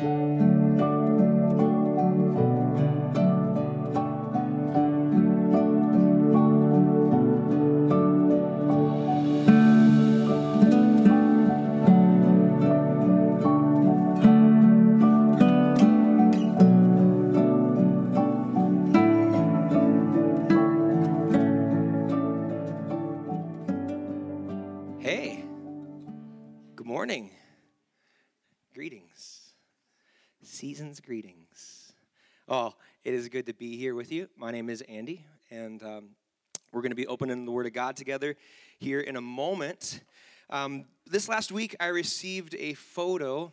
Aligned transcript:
Hey, 0.00 0.47
is 33.18 33.28
good 33.28 33.46
to 33.46 33.52
be 33.52 33.76
here 33.76 33.96
with 33.96 34.12
you. 34.12 34.28
My 34.36 34.52
name 34.52 34.70
is 34.70 34.80
Andy, 34.82 35.24
and 35.50 35.82
um, 35.82 36.10
we're 36.72 36.82
going 36.82 36.92
to 36.92 36.96
be 36.96 37.08
opening 37.08 37.44
the 37.44 37.50
Word 37.50 37.66
of 37.66 37.72
God 37.72 37.96
together 37.96 38.36
here 38.78 39.00
in 39.00 39.16
a 39.16 39.20
moment. 39.20 40.02
Um, 40.50 40.84
this 41.04 41.28
last 41.28 41.50
week, 41.50 41.74
I 41.80 41.86
received 41.86 42.54
a 42.54 42.74
photo 42.74 43.52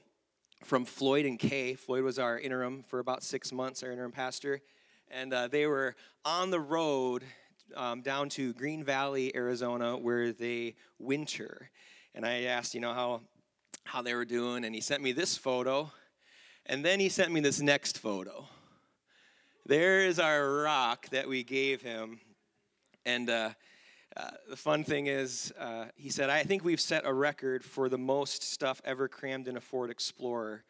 from 0.63 0.85
Floyd 0.85 1.25
and 1.25 1.39
Kay. 1.39 1.73
Floyd 1.73 2.03
was 2.03 2.19
our 2.19 2.37
interim 2.37 2.83
for 2.83 2.99
about 2.99 3.23
six 3.23 3.51
months, 3.51 3.81
our 3.81 3.91
interim 3.91 4.11
pastor, 4.11 4.61
and 5.09 5.33
uh, 5.33 5.47
they 5.47 5.65
were 5.65 5.95
on 6.23 6.51
the 6.51 6.59
road 6.59 7.23
um, 7.75 8.01
down 8.01 8.29
to 8.29 8.53
Green 8.53 8.83
Valley, 8.83 9.35
Arizona, 9.35 9.97
where 9.97 10.31
they 10.31 10.75
winter. 10.99 11.71
And 12.13 12.23
I 12.23 12.43
asked, 12.43 12.75
you 12.75 12.81
know, 12.81 12.93
how 12.93 13.21
how 13.83 14.03
they 14.03 14.13
were 14.13 14.25
doing, 14.25 14.63
and 14.63 14.75
he 14.75 14.81
sent 14.81 15.01
me 15.01 15.11
this 15.11 15.35
photo, 15.35 15.91
and 16.67 16.85
then 16.85 16.99
he 16.99 17.09
sent 17.09 17.31
me 17.31 17.39
this 17.39 17.59
next 17.59 17.97
photo. 17.97 18.47
There 19.65 20.01
is 20.01 20.19
our 20.19 20.61
rock 20.61 21.09
that 21.09 21.27
we 21.27 21.43
gave 21.43 21.81
him, 21.81 22.19
and. 23.05 23.29
Uh, 23.29 23.49
uh, 24.17 24.29
the 24.49 24.55
fun 24.55 24.85
thing 24.85 25.07
is, 25.07 25.51
uh, 25.59 25.87
he 25.97 26.09
said, 26.09 26.29
I 26.29 26.43
think 26.43 26.63
we've 26.63 26.79
set 26.79 27.05
a 27.05 27.13
record 27.13 27.65
for 27.65 27.89
the 27.89 27.97
most 27.97 28.43
stuff 28.43 28.81
ever 28.85 29.09
crammed 29.09 29.49
in 29.49 29.57
a 29.57 29.59
Ford 29.59 29.89
Explorer. 29.89 30.63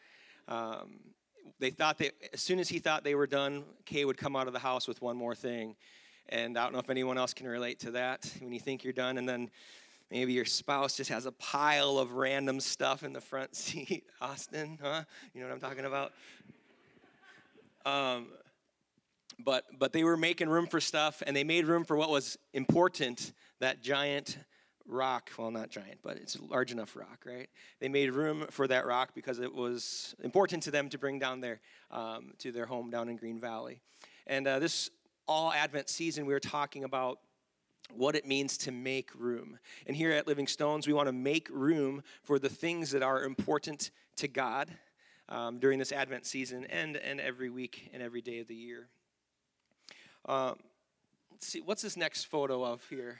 Um, 0.47 0.99
they 1.59 1.69
thought 1.69 1.99
that 1.99 2.13
as 2.33 2.41
soon 2.41 2.57
as 2.57 2.69
he 2.69 2.79
thought 2.79 3.03
they 3.03 3.13
were 3.13 3.27
done, 3.27 3.63
Kay 3.85 4.03
would 4.03 4.17
come 4.17 4.35
out 4.35 4.47
of 4.47 4.53
the 4.53 4.59
house 4.59 4.87
with 4.87 4.99
one 4.99 5.15
more 5.15 5.35
thing. 5.35 5.75
And 6.29 6.57
I 6.57 6.63
don't 6.63 6.73
know 6.73 6.79
if 6.79 6.89
anyone 6.89 7.19
else 7.19 7.35
can 7.35 7.47
relate 7.47 7.79
to 7.81 7.91
that 7.91 8.31
when 8.39 8.51
you 8.51 8.59
think 8.59 8.83
you're 8.83 8.93
done, 8.93 9.19
and 9.19 9.29
then 9.29 9.51
maybe 10.09 10.33
your 10.33 10.45
spouse 10.45 10.97
just 10.97 11.11
has 11.11 11.27
a 11.27 11.31
pile 11.31 11.99
of 11.99 12.13
random 12.13 12.59
stuff 12.59 13.03
in 13.03 13.13
the 13.13 13.21
front 13.21 13.55
seat. 13.55 14.05
Austin, 14.19 14.79
huh? 14.81 15.03
You 15.35 15.41
know 15.41 15.47
what 15.47 15.53
I'm 15.53 15.61
talking 15.61 15.85
about? 15.85 16.13
Um, 17.85 18.29
but 19.39 19.65
but 19.77 19.93
they 19.93 20.03
were 20.03 20.17
making 20.17 20.49
room 20.49 20.67
for 20.67 20.79
stuff, 20.79 21.21
and 21.25 21.35
they 21.35 21.43
made 21.43 21.65
room 21.65 21.83
for 21.83 21.95
what 21.95 22.09
was 22.09 22.37
important. 22.53 23.33
That 23.59 23.81
giant 23.81 24.37
rock 24.87 25.31
well 25.39 25.49
not 25.49 25.71
giant 25.71 25.97
but 26.03 26.15
it's 26.15 26.35
a 26.35 26.43
large 26.43 26.71
enough 26.71 26.95
rock 26.95 27.23
right 27.25 27.49
they 27.79 27.89
made 27.89 28.11
room 28.11 28.45
for 28.51 28.67
that 28.67 28.85
rock 28.85 29.15
because 29.15 29.39
it 29.39 29.51
was 29.51 30.13
important 30.23 30.61
to 30.61 30.69
them 30.69 30.89
to 30.89 30.99
bring 30.99 31.17
down 31.17 31.41
there 31.41 31.59
um, 31.89 32.33
to 32.37 32.51
their 32.51 32.67
home 32.67 32.91
down 32.91 33.09
in 33.09 33.15
green 33.15 33.39
valley 33.39 33.81
and 34.27 34.47
uh, 34.47 34.59
this 34.59 34.91
all 35.27 35.51
Advent 35.51 35.89
season, 35.89 36.25
we 36.25 36.33
were 36.33 36.39
talking 36.39 36.83
about 36.83 37.19
what 37.93 38.15
it 38.15 38.25
means 38.25 38.57
to 38.57 38.71
make 38.71 39.11
room. 39.15 39.59
And 39.85 39.95
here 39.95 40.11
at 40.11 40.27
Living 40.27 40.47
Stones, 40.47 40.87
we 40.87 40.93
want 40.93 41.07
to 41.07 41.13
make 41.13 41.49
room 41.51 42.03
for 42.23 42.39
the 42.39 42.49
things 42.49 42.91
that 42.91 43.03
are 43.03 43.23
important 43.23 43.91
to 44.17 44.27
God 44.27 44.71
um, 45.29 45.59
during 45.59 45.79
this 45.79 45.91
Advent 45.91 46.25
season 46.25 46.65
and, 46.65 46.97
and 46.97 47.19
every 47.19 47.49
week 47.49 47.89
and 47.93 48.01
every 48.01 48.21
day 48.21 48.39
of 48.39 48.47
the 48.47 48.55
year. 48.55 48.87
Um, 50.27 50.55
let's 51.31 51.47
see, 51.47 51.61
what's 51.61 51.81
this 51.81 51.95
next 51.95 52.25
photo 52.25 52.63
of 52.65 52.83
here? 52.89 53.19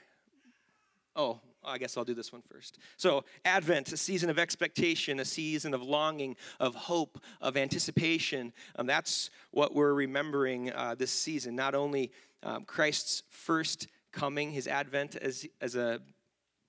Oh, 1.16 1.39
I 1.63 1.77
guess 1.77 1.97
I'll 1.97 2.05
do 2.05 2.13
this 2.13 2.31
one 2.31 2.41
first. 2.41 2.77
So, 2.97 3.23
Advent, 3.43 3.91
a 3.91 3.97
season 3.97 4.29
of 4.29 4.38
expectation, 4.38 5.19
a 5.19 5.25
season 5.25 5.73
of 5.73 5.81
longing, 5.81 6.35
of 6.59 6.75
hope, 6.75 7.19
of 7.41 7.57
anticipation. 7.57 8.53
Um, 8.75 8.85
that's 8.85 9.29
what 9.51 9.73
we're 9.73 9.93
remembering 9.93 10.71
uh, 10.71 10.95
this 10.95 11.11
season. 11.11 11.55
Not 11.55 11.73
only 11.73 12.11
um, 12.43 12.66
Christ's 12.66 13.23
first 13.29 13.87
coming, 14.11 14.51
his 14.51 14.67
advent 14.67 15.16
as, 15.16 15.47
as 15.61 15.75
a 15.75 16.01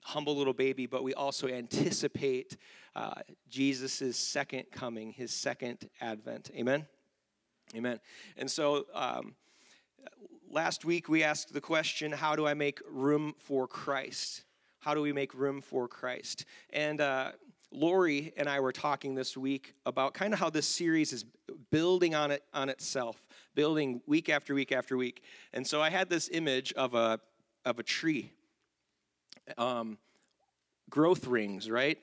humble 0.02 0.36
little 0.36 0.54
baby, 0.54 0.86
but 0.86 1.02
we 1.02 1.12
also 1.14 1.48
anticipate 1.48 2.56
uh, 2.94 3.14
Jesus' 3.50 4.16
second 4.16 4.64
coming, 4.70 5.12
his 5.12 5.32
second 5.32 5.90
advent. 6.00 6.50
Amen? 6.56 6.86
Amen. 7.74 8.00
And 8.36 8.50
so, 8.50 8.86
um, 8.94 9.34
last 10.50 10.84
week 10.84 11.08
we 11.08 11.22
asked 11.22 11.52
the 11.52 11.60
question 11.60 12.12
how 12.12 12.36
do 12.36 12.46
I 12.46 12.54
make 12.54 12.80
room 12.88 13.34
for 13.38 13.66
Christ? 13.66 14.44
How 14.80 14.94
do 14.94 15.02
we 15.02 15.12
make 15.12 15.34
room 15.34 15.60
for 15.60 15.88
Christ? 15.88 16.44
And 16.70 17.00
uh, 17.00 17.32
Lori 17.72 18.32
and 18.36 18.48
I 18.48 18.60
were 18.60 18.72
talking 18.72 19.14
this 19.14 19.36
week 19.36 19.74
about 19.84 20.14
kind 20.14 20.32
of 20.32 20.38
how 20.38 20.50
this 20.50 20.66
series 20.66 21.12
is 21.12 21.24
building 21.70 22.14
on 22.14 22.30
it 22.30 22.42
on 22.54 22.68
itself, 22.68 23.26
building 23.54 24.00
week 24.06 24.28
after 24.28 24.54
week 24.54 24.72
after 24.72 24.96
week. 24.96 25.22
And 25.52 25.66
so 25.66 25.82
I 25.82 25.90
had 25.90 26.08
this 26.08 26.28
image 26.32 26.72
of 26.74 26.94
a 26.94 27.20
of 27.64 27.78
a 27.78 27.82
tree. 27.82 28.32
Um, 29.58 29.98
growth 30.88 31.26
rings, 31.26 31.68
right? 31.70 31.98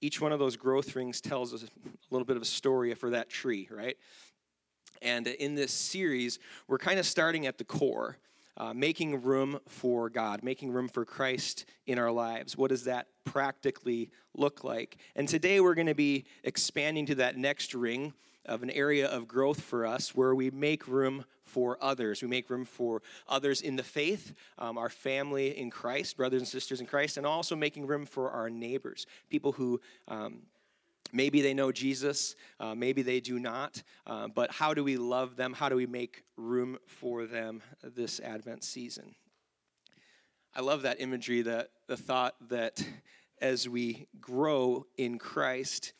Each 0.00 0.20
one 0.20 0.32
of 0.32 0.38
those 0.38 0.56
growth 0.56 0.96
rings 0.96 1.20
tells 1.20 1.54
us 1.54 1.62
a 1.62 1.68
little 2.10 2.26
bit 2.26 2.36
of 2.36 2.42
a 2.42 2.46
story 2.46 2.92
for 2.94 3.10
that 3.10 3.28
tree, 3.28 3.68
right? 3.70 3.96
And 5.02 5.26
in 5.26 5.54
this 5.54 5.72
series, 5.72 6.38
we're 6.68 6.78
kind 6.78 6.98
of 6.98 7.06
starting 7.06 7.46
at 7.46 7.58
the 7.58 7.64
core 7.64 8.18
uh, 8.56 8.72
making 8.74 9.22
room 9.22 9.58
for 9.66 10.10
God, 10.10 10.42
making 10.42 10.72
room 10.72 10.88
for 10.88 11.04
Christ 11.04 11.64
in 11.86 11.98
our 11.98 12.10
lives. 12.10 12.56
What 12.56 12.68
does 12.68 12.84
that 12.84 13.08
practically 13.24 14.10
look 14.36 14.62
like? 14.62 14.98
And 15.16 15.28
today 15.28 15.60
we're 15.60 15.74
going 15.74 15.86
to 15.86 15.94
be 15.94 16.24
expanding 16.44 17.06
to 17.06 17.14
that 17.16 17.36
next 17.36 17.74
ring 17.74 18.12
of 18.44 18.62
an 18.62 18.70
area 18.70 19.06
of 19.06 19.28
growth 19.28 19.60
for 19.60 19.86
us 19.86 20.14
where 20.14 20.34
we 20.34 20.50
make 20.50 20.88
room 20.88 21.24
for 21.44 21.78
others. 21.80 22.22
We 22.22 22.28
make 22.28 22.50
room 22.50 22.64
for 22.64 23.02
others 23.28 23.60
in 23.60 23.76
the 23.76 23.82
faith, 23.82 24.34
um, 24.58 24.78
our 24.78 24.88
family 24.88 25.56
in 25.56 25.70
Christ, 25.70 26.16
brothers 26.16 26.40
and 26.40 26.48
sisters 26.48 26.80
in 26.80 26.86
Christ, 26.86 27.16
and 27.16 27.26
also 27.26 27.54
making 27.54 27.86
room 27.86 28.06
for 28.06 28.30
our 28.30 28.50
neighbors, 28.50 29.06
people 29.30 29.52
who 29.52 29.80
um, 30.08 30.42
Maybe 31.12 31.42
they 31.42 31.52
know 31.52 31.72
Jesus, 31.72 32.36
uh, 32.58 32.74
maybe 32.74 33.02
they 33.02 33.20
do 33.20 33.38
not, 33.38 33.82
uh, 34.06 34.28
but 34.28 34.50
how 34.50 34.72
do 34.72 34.82
we 34.82 34.96
love 34.96 35.36
them? 35.36 35.52
How 35.52 35.68
do 35.68 35.76
we 35.76 35.86
make 35.86 36.24
room 36.36 36.78
for 36.86 37.26
them 37.26 37.62
this 37.82 38.18
Advent 38.20 38.64
season? 38.64 39.14
I 40.54 40.62
love 40.62 40.82
that 40.82 41.00
imagery, 41.00 41.42
that 41.42 41.70
the 41.86 41.96
thought 41.96 42.34
that 42.48 42.84
as 43.40 43.68
we 43.68 44.06
grow 44.20 44.86
in 44.96 45.18
Christ, 45.18 45.92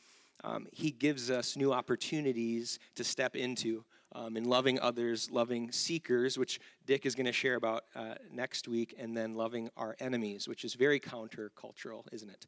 um, 0.44 0.66
He 0.72 0.90
gives 0.90 1.30
us 1.30 1.56
new 1.56 1.72
opportunities 1.72 2.78
to 2.94 3.04
step 3.04 3.36
into 3.36 3.84
um, 4.14 4.36
in 4.36 4.44
loving 4.44 4.78
others, 4.78 5.30
loving 5.30 5.72
seekers, 5.72 6.38
which 6.38 6.60
Dick 6.86 7.06
is 7.06 7.14
going 7.14 7.26
to 7.26 7.32
share 7.32 7.56
about 7.56 7.84
uh, 7.94 8.14
next 8.30 8.68
week, 8.68 8.94
and 8.98 9.16
then 9.16 9.34
loving 9.34 9.70
our 9.76 9.96
enemies, 10.00 10.46
which 10.48 10.64
is 10.64 10.74
very 10.74 11.00
countercultural, 11.00 12.04
isn't 12.12 12.30
it? 12.30 12.46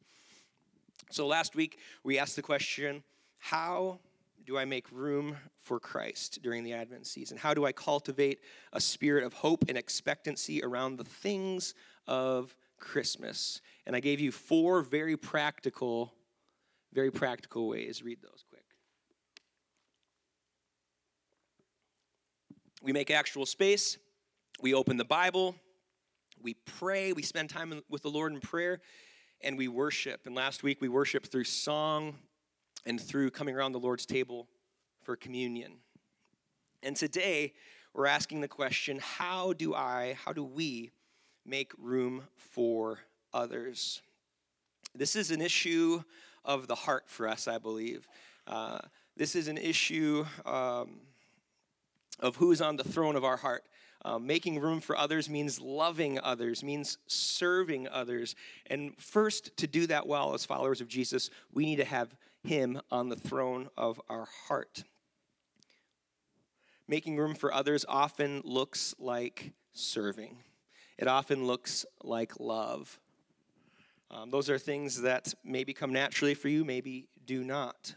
So 1.11 1.27
last 1.27 1.55
week, 1.55 1.79
we 2.03 2.17
asked 2.17 2.35
the 2.35 2.41
question 2.41 3.03
how 3.39 3.99
do 4.45 4.57
I 4.57 4.65
make 4.65 4.91
room 4.91 5.37
for 5.57 5.79
Christ 5.79 6.39
during 6.41 6.63
the 6.63 6.73
Advent 6.73 7.07
season? 7.07 7.37
How 7.37 7.53
do 7.53 7.65
I 7.65 7.71
cultivate 7.71 8.39
a 8.73 8.79
spirit 8.79 9.23
of 9.23 9.33
hope 9.33 9.65
and 9.67 9.77
expectancy 9.77 10.63
around 10.63 10.97
the 10.97 11.03
things 11.03 11.73
of 12.07 12.55
Christmas? 12.77 13.61
And 13.85 13.95
I 13.95 13.99
gave 13.99 14.19
you 14.19 14.31
four 14.31 14.81
very 14.81 15.17
practical, 15.17 16.13
very 16.93 17.11
practical 17.11 17.67
ways. 17.67 18.03
Read 18.03 18.19
those 18.21 18.43
quick. 18.49 18.63
We 22.81 22.93
make 22.93 23.09
actual 23.09 23.47
space, 23.47 23.97
we 24.61 24.75
open 24.75 24.97
the 24.97 25.05
Bible, 25.05 25.55
we 26.39 26.53
pray, 26.53 27.13
we 27.13 27.23
spend 27.23 27.49
time 27.49 27.81
with 27.89 28.03
the 28.03 28.11
Lord 28.11 28.31
in 28.31 28.39
prayer, 28.39 28.79
and 29.41 29.57
we 29.57 29.67
worship. 29.67 30.21
And 30.25 30.35
last 30.35 30.63
week 30.63 30.81
we 30.81 30.89
worshiped 30.89 31.27
through 31.27 31.43
song 31.43 32.15
and 32.85 32.99
through 32.99 33.31
coming 33.31 33.55
around 33.55 33.71
the 33.71 33.79
Lord's 33.79 34.05
table 34.05 34.47
for 35.01 35.15
communion. 35.15 35.73
And 36.83 36.95
today 36.95 37.53
we're 37.93 38.07
asking 38.07 38.41
the 38.41 38.47
question 38.47 38.99
how 38.99 39.53
do 39.53 39.73
I, 39.73 40.17
how 40.25 40.33
do 40.33 40.43
we 40.43 40.91
make 41.45 41.71
room 41.77 42.23
for 42.37 42.99
others? 43.33 44.01
This 44.93 45.15
is 45.15 45.31
an 45.31 45.41
issue 45.41 46.03
of 46.43 46.67
the 46.67 46.75
heart 46.75 47.05
for 47.07 47.27
us, 47.27 47.47
I 47.47 47.57
believe. 47.57 48.07
Uh, 48.47 48.79
this 49.17 49.35
is 49.35 49.47
an 49.47 49.57
issue 49.57 50.25
um, 50.45 51.01
of 52.19 52.35
who's 52.37 52.61
on 52.61 52.75
the 52.75 52.83
throne 52.83 53.15
of 53.15 53.23
our 53.23 53.37
heart. 53.37 53.63
Um, 54.05 54.27
making 54.27 54.59
room 54.59 54.81
for 54.81 54.95
others 54.95 55.31
means 55.31 55.59
loving 55.59 56.19
others, 56.19 56.63
means 56.63 56.99
serving 57.07 57.87
others. 57.87 58.35
And 58.67 58.95
first, 58.99 59.57
to 59.57 59.65
do 59.65 59.87
that 59.87 60.05
well 60.05 60.35
as 60.35 60.45
followers 60.45 60.79
of 60.79 60.87
Jesus, 60.87 61.31
we 61.51 61.65
need 61.65 61.77
to 61.77 61.85
have 61.85 62.15
Him 62.43 62.81
on 62.91 63.09
the 63.09 63.15
throne 63.15 63.67
of 63.75 63.99
our 64.07 64.27
heart. 64.47 64.83
Making 66.87 67.17
room 67.17 67.33
for 67.33 67.51
others 67.51 67.83
often 67.89 68.43
looks 68.45 68.93
like 68.99 69.53
serving, 69.73 70.37
it 70.99 71.07
often 71.07 71.47
looks 71.47 71.83
like 72.03 72.39
love. 72.39 72.99
Um, 74.11 74.29
those 74.29 74.51
are 74.51 74.59
things 74.59 75.01
that 75.01 75.33
maybe 75.43 75.73
come 75.73 75.91
naturally 75.91 76.35
for 76.35 76.47
you, 76.47 76.63
maybe 76.63 77.07
do 77.25 77.43
not. 77.43 77.95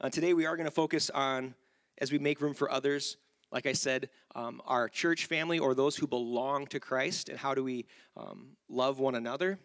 Uh, 0.00 0.08
today, 0.08 0.32
we 0.32 0.46
are 0.46 0.56
going 0.56 0.64
to 0.64 0.70
focus 0.70 1.10
on, 1.10 1.54
as 1.98 2.10
we 2.10 2.18
make 2.18 2.40
room 2.40 2.54
for 2.54 2.70
others, 2.70 3.18
like 3.52 3.66
I 3.66 3.72
said, 3.72 4.10
um, 4.34 4.62
our 4.66 4.88
church 4.88 5.26
family 5.26 5.58
or 5.58 5.74
those 5.74 5.96
who 5.96 6.06
belong 6.06 6.66
to 6.68 6.80
Christ, 6.80 7.28
and 7.28 7.38
how 7.38 7.54
do 7.54 7.64
we 7.64 7.86
um, 8.16 8.56
love 8.68 8.98
one 8.98 9.14
another. 9.14 9.58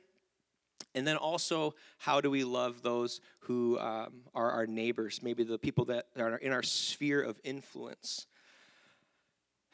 And 0.93 1.05
then 1.05 1.17
also, 1.17 1.75
how 1.97 2.21
do 2.21 2.31
we 2.31 2.43
love 2.43 2.81
those 2.81 3.19
who 3.39 3.77
um, 3.79 4.21
are 4.33 4.51
our 4.51 4.65
neighbors, 4.65 5.21
maybe 5.21 5.43
the 5.43 5.59
people 5.59 5.85
that 5.85 6.07
are 6.17 6.37
in 6.37 6.51
our 6.51 6.63
sphere 6.63 7.21
of 7.21 7.39
influence? 7.43 8.27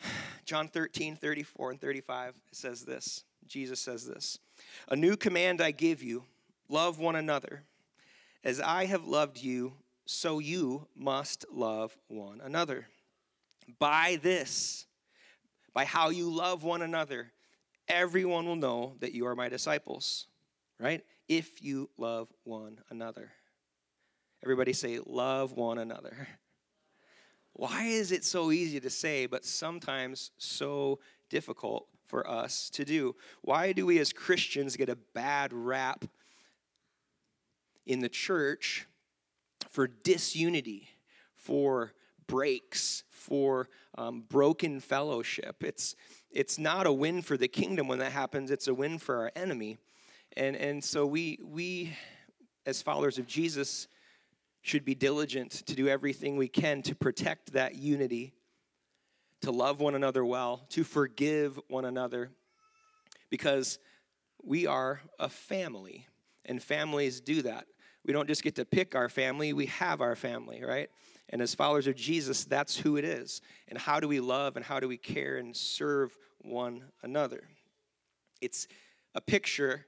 John 0.46 0.68
13, 0.68 1.16
34 1.16 1.72
and 1.72 1.82
35 1.82 2.34
says 2.52 2.84
this. 2.84 3.24
Jesus 3.48 3.80
says 3.80 4.06
this 4.06 4.40
A 4.90 4.96
new 4.96 5.16
command 5.16 5.62
I 5.62 5.72
give 5.72 6.02
you 6.02 6.24
love 6.70 7.00
one 7.00 7.16
another. 7.16 7.64
As 8.44 8.60
I 8.60 8.86
have 8.86 9.06
loved 9.06 9.38
you, 9.38 9.74
so 10.06 10.40
you 10.40 10.88
must 10.96 11.46
love 11.52 11.96
one 12.08 12.42
another. 12.42 12.88
By 13.80 14.20
this, 14.22 14.86
by 15.74 15.86
how 15.86 16.10
you 16.10 16.30
love 16.30 16.64
one 16.64 16.82
another, 16.82 17.32
everyone 17.88 18.46
will 18.46 18.56
know 18.56 18.96
that 19.00 19.14
you 19.14 19.28
are 19.28 19.36
my 19.36 19.50
disciples, 19.50 20.28
right? 20.80 21.04
If 21.28 21.62
you 21.64 21.90
love 21.98 22.28
one 22.44 22.80
another. 22.90 23.32
Everybody 24.44 24.74
say, 24.74 25.00
love 25.06 25.54
one 25.54 25.78
another. 25.78 26.28
Why 27.54 27.84
is 27.84 28.12
it 28.12 28.24
so 28.24 28.52
easy 28.52 28.80
to 28.80 28.90
say, 28.90 29.26
but 29.26 29.46
sometimes 29.46 30.32
so 30.38 31.00
difficult 31.30 31.88
for 32.06 32.28
us 32.30 32.70
to 32.72 32.86
do? 32.86 33.16
Why 33.42 33.72
do 33.72 33.86
we 33.86 34.00
as 34.00 34.12
Christians 34.12 34.76
get 34.76 34.90
a 34.90 34.98
bad 35.14 35.54
rap 35.54 36.06
in 37.86 38.00
the 38.00 38.10
church 38.10 38.88
for 39.70 39.88
disunity, 39.88 40.90
for 41.36 41.94
breaks, 42.32 43.04
for 43.22 43.70
um, 43.98 44.24
broken 44.28 44.80
fellowship. 44.80 45.64
It's, 45.64 45.96
it's 46.32 46.58
not 46.58 46.88
a 46.88 46.92
win 46.92 47.22
for 47.22 47.38
the 47.38 47.48
kingdom 47.48 47.88
when 47.88 48.00
that 48.00 48.12
happens, 48.12 48.52
it's 48.52 48.68
a 48.68 48.74
win 48.74 48.98
for 48.98 49.18
our 49.18 49.32
enemy. 49.36 49.78
And, 50.36 50.56
and 50.56 50.84
so 50.84 51.06
we, 51.06 51.40
we, 51.44 51.96
as 52.66 52.82
followers 52.82 53.18
of 53.18 53.28
Jesus, 53.28 53.88
should 54.62 54.86
be 54.86 54.96
diligent 54.96 55.52
to 55.52 55.76
do 55.76 55.88
everything 55.88 56.38
we 56.38 56.48
can 56.48 56.82
to 56.84 56.96
protect 56.96 57.54
that 57.54 57.76
unity, 57.76 58.34
to 59.42 59.52
love 59.52 59.80
one 59.80 59.96
another 59.96 60.24
well, 60.24 60.66
to 60.70 60.84
forgive 60.84 61.60
one 61.68 61.86
another, 61.86 62.32
because 63.30 63.78
we 64.44 64.66
are 64.66 65.02
a 65.20 65.30
family, 65.30 66.08
and 66.46 66.62
families 66.62 67.22
do 67.22 67.42
that. 67.44 67.68
We 68.06 68.14
don't 68.14 68.28
just 68.28 68.44
get 68.44 68.56
to 68.56 68.66
pick 68.66 68.96
our 68.96 69.10
family, 69.10 69.54
we 69.54 69.68
have 69.68 70.02
our 70.02 70.16
family, 70.16 70.64
right? 70.64 70.90
And 71.32 71.42
as 71.42 71.56
followers 71.56 71.88
of 71.88 71.96
Jesus, 71.96 72.44
that's 72.44 72.78
who 72.78 72.98
it 72.98 73.06
is. 73.06 73.42
And 73.70 73.80
how 73.80 74.00
do 74.00 74.08
we 74.08 74.20
love 74.20 74.58
and 74.58 74.66
how 74.66 74.80
do 74.80 74.88
we 74.88 74.98
care 74.98 75.38
and 75.38 75.56
serve 75.56 76.16
one 76.40 76.84
another? 77.02 77.44
It's 78.42 78.68
a 79.16 79.22
picture 79.22 79.86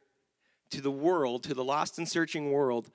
to 0.72 0.82
the 0.82 0.92
world, 0.92 1.44
to 1.44 1.54
the 1.54 1.64
lost 1.64 1.98
and 1.98 2.08
searching 2.08 2.52
world, 2.52 2.90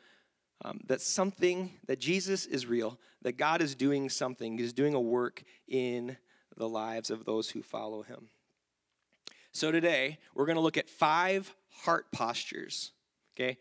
um, 0.64 0.80
that 0.86 1.00
something, 1.00 1.72
that 1.86 2.00
Jesus 2.00 2.46
is 2.46 2.66
real, 2.66 2.98
that 3.22 3.36
God 3.36 3.60
is 3.60 3.74
doing 3.74 4.08
something, 4.08 4.58
is 4.58 4.72
doing 4.72 4.94
a 4.94 5.00
work 5.00 5.44
in 5.68 6.16
the 6.56 6.68
lives 6.68 7.10
of 7.10 7.24
those 7.24 7.50
who 7.50 7.62
follow 7.62 8.02
him. 8.02 8.30
So 9.52 9.70
today, 9.70 10.18
we're 10.34 10.46
going 10.46 10.56
to 10.56 10.62
look 10.62 10.76
at 10.76 10.88
five 10.88 11.54
heart 11.82 12.10
postures, 12.12 12.92
okay? 13.34 13.58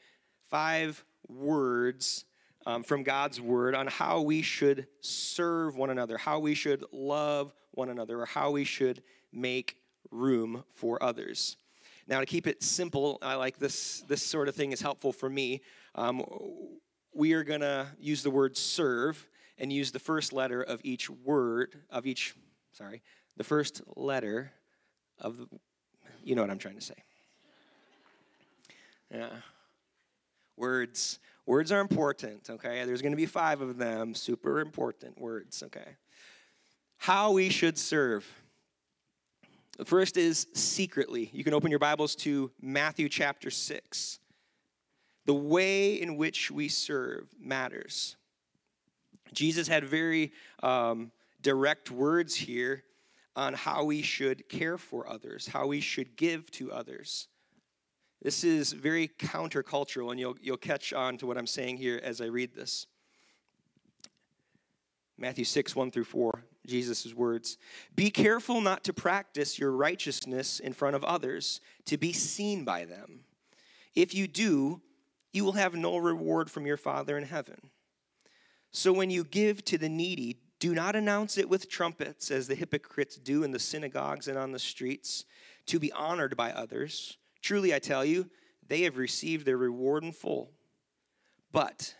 Five 0.50 1.04
words 1.28 2.25
um, 2.68 2.84
from 2.84 3.04
God's 3.04 3.40
word 3.40 3.75
on 3.75 3.88
how 3.88 4.19
we 4.19 4.42
should 4.42 4.88
serve 5.00 5.78
one 5.78 5.90
another, 5.90 6.18
how 6.18 6.40
we 6.40 6.54
should 6.54 6.84
love 6.92 7.54
one 7.72 7.88
another, 7.88 8.19
or 8.19 8.25
how 8.25 8.52
we 8.52 8.66
should 8.66 9.02
make 9.31 9.78
room 10.12 10.66
for 10.74 11.02
others. 11.02 11.56
Now, 12.10 12.19
to 12.19 12.25
keep 12.25 12.46
it 12.46 12.62
simple, 12.62 13.19
I 13.22 13.36
like 13.36 13.58
this, 13.58 14.04
this 14.10 14.22
sort 14.22 14.50
of 14.50 14.56
thing 14.56 14.74
is 14.74 14.81
helpful 14.81 15.14
for 15.14 15.30
me. 15.30 15.62
Um, 15.96 16.25
we 17.14 17.31
are 17.34 17.44
going 17.46 17.62
to 17.62 17.88
use 18.02 18.22
the 18.22 18.31
word 18.31 18.58
serve 18.58 19.30
and 19.58 19.72
use 19.72 19.94
the 19.94 20.00
first 20.00 20.34
letter 20.34 20.62
of 20.62 20.81
each 20.84 21.10
word, 21.10 21.84
of 21.90 22.06
each, 22.06 22.36
sorry, 22.74 23.02
the 23.38 23.46
first 23.46 23.81
letter 23.96 24.52
of 25.19 25.38
the, 25.38 25.48
you 26.22 26.36
know 26.36 26.42
what 26.42 26.52
I'm 26.52 26.60
trying 26.60 26.75
to 26.75 26.81
say. 26.81 26.96
Yeah. 29.10 29.30
Words. 30.58 31.19
Words 31.48 31.72
are 31.72 31.80
important, 31.80 32.50
okay? 32.50 32.84
There's 32.84 33.02
going 33.02 33.14
to 33.14 33.18
be 33.18 33.26
five 33.26 33.62
of 33.62 33.78
them, 33.78 34.14
super 34.14 34.60
important 34.60 35.18
words, 35.18 35.64
okay? 35.64 35.96
How 36.98 37.32
we 37.32 37.48
should 37.48 37.78
serve. 37.78 38.30
The 39.78 39.86
first 39.86 40.18
is 40.18 40.48
secretly. 40.54 41.30
You 41.32 41.46
can 41.46 41.54
open 41.54 41.70
your 41.70 41.80
Bibles 41.80 42.16
to 42.18 42.52
Matthew 42.62 43.08
chapter 43.08 43.50
6. 43.50 44.20
The 45.24 45.34
way 45.34 45.94
in 45.94 46.18
which 46.18 46.52
we 46.52 46.68
serve 46.68 47.34
matters. 47.40 48.18
Jesus 49.32 49.70
had 49.70 49.86
very 49.86 50.34
um, 50.62 51.14
direct 51.42 51.90
words 51.90 52.36
here 52.36 52.84
on 53.38 53.54
how 53.54 53.86
we 53.86 54.02
should 54.02 54.50
care 54.50 54.78
for 54.78 55.08
others, 55.08 55.48
how 55.48 55.68
we 55.68 55.80
should 55.80 56.18
give 56.18 56.52
to 56.52 56.74
others. 56.74 57.30
This 58.22 58.44
is 58.44 58.74
very 58.74 59.08
countercultural, 59.08 60.12
and 60.12 60.19
you'll, 60.19 60.38
you'll 60.42 60.58
catch 60.58 60.92
on 60.92 61.18
to 61.18 61.28
what 61.28 61.38
I'm 61.38 61.48
saying 61.48 61.78
here 61.78 62.00
as 62.04 62.19
I 62.19 62.25
read 62.25 62.54
this. 62.56 62.88
Matthew 65.18 65.46
6, 65.46 65.75
1 65.75 65.92
through 65.92 66.04
4, 66.04 66.44
Jesus' 66.66 67.14
words 67.14 67.58
Be 67.96 68.10
careful 68.10 68.62
not 68.62 68.84
to 68.84 68.94
practice 68.94 69.58
your 69.58 69.72
righteousness 69.72 70.60
in 70.60 70.74
front 70.74 70.96
of 70.96 71.04
others, 71.04 71.62
to 71.86 71.98
be 71.98 72.14
seen 72.14 72.64
by 72.64 72.86
them. 72.86 73.22
If 73.96 74.14
you 74.14 74.28
do, 74.28 74.81
you 75.34 75.44
will 75.44 75.54
have 75.54 75.75
no 75.75 75.98
reward 75.98 76.52
from 76.52 76.66
your 76.66 76.78
Father 76.78 77.18
in 77.18 77.24
heaven. 77.24 77.69
So 78.72 78.94
when 78.94 79.10
you 79.10 79.24
give 79.24 79.64
to 79.66 79.78
the 79.78 79.90
needy, 79.90 80.38
do 80.59 80.74
not 80.74 80.95
announce 80.95 81.38
it 81.38 81.50
with 81.50 81.69
trumpets, 81.69 82.31
as 82.31 82.47
the 82.47 82.56
hypocrites 82.56 83.16
do 83.16 83.44
in 83.44 83.52
the 83.52 83.59
synagogues 83.59 84.28
and 84.28 84.38
on 84.38 84.52
the 84.52 84.59
streets, 84.59 85.26
to 85.68 85.80
be 85.80 85.92
honored 85.92 86.36
by 86.36 86.52
others. 86.52 87.18
Truly, 87.47 87.73
I 87.73 87.80
tell 87.80 88.04
you, 88.04 88.30
they 88.68 88.81
have 88.81 88.97
received 88.97 89.45
their 89.45 89.56
reward 89.56 90.04
in 90.04 90.11
full. 90.11 90.51
But 91.54 91.95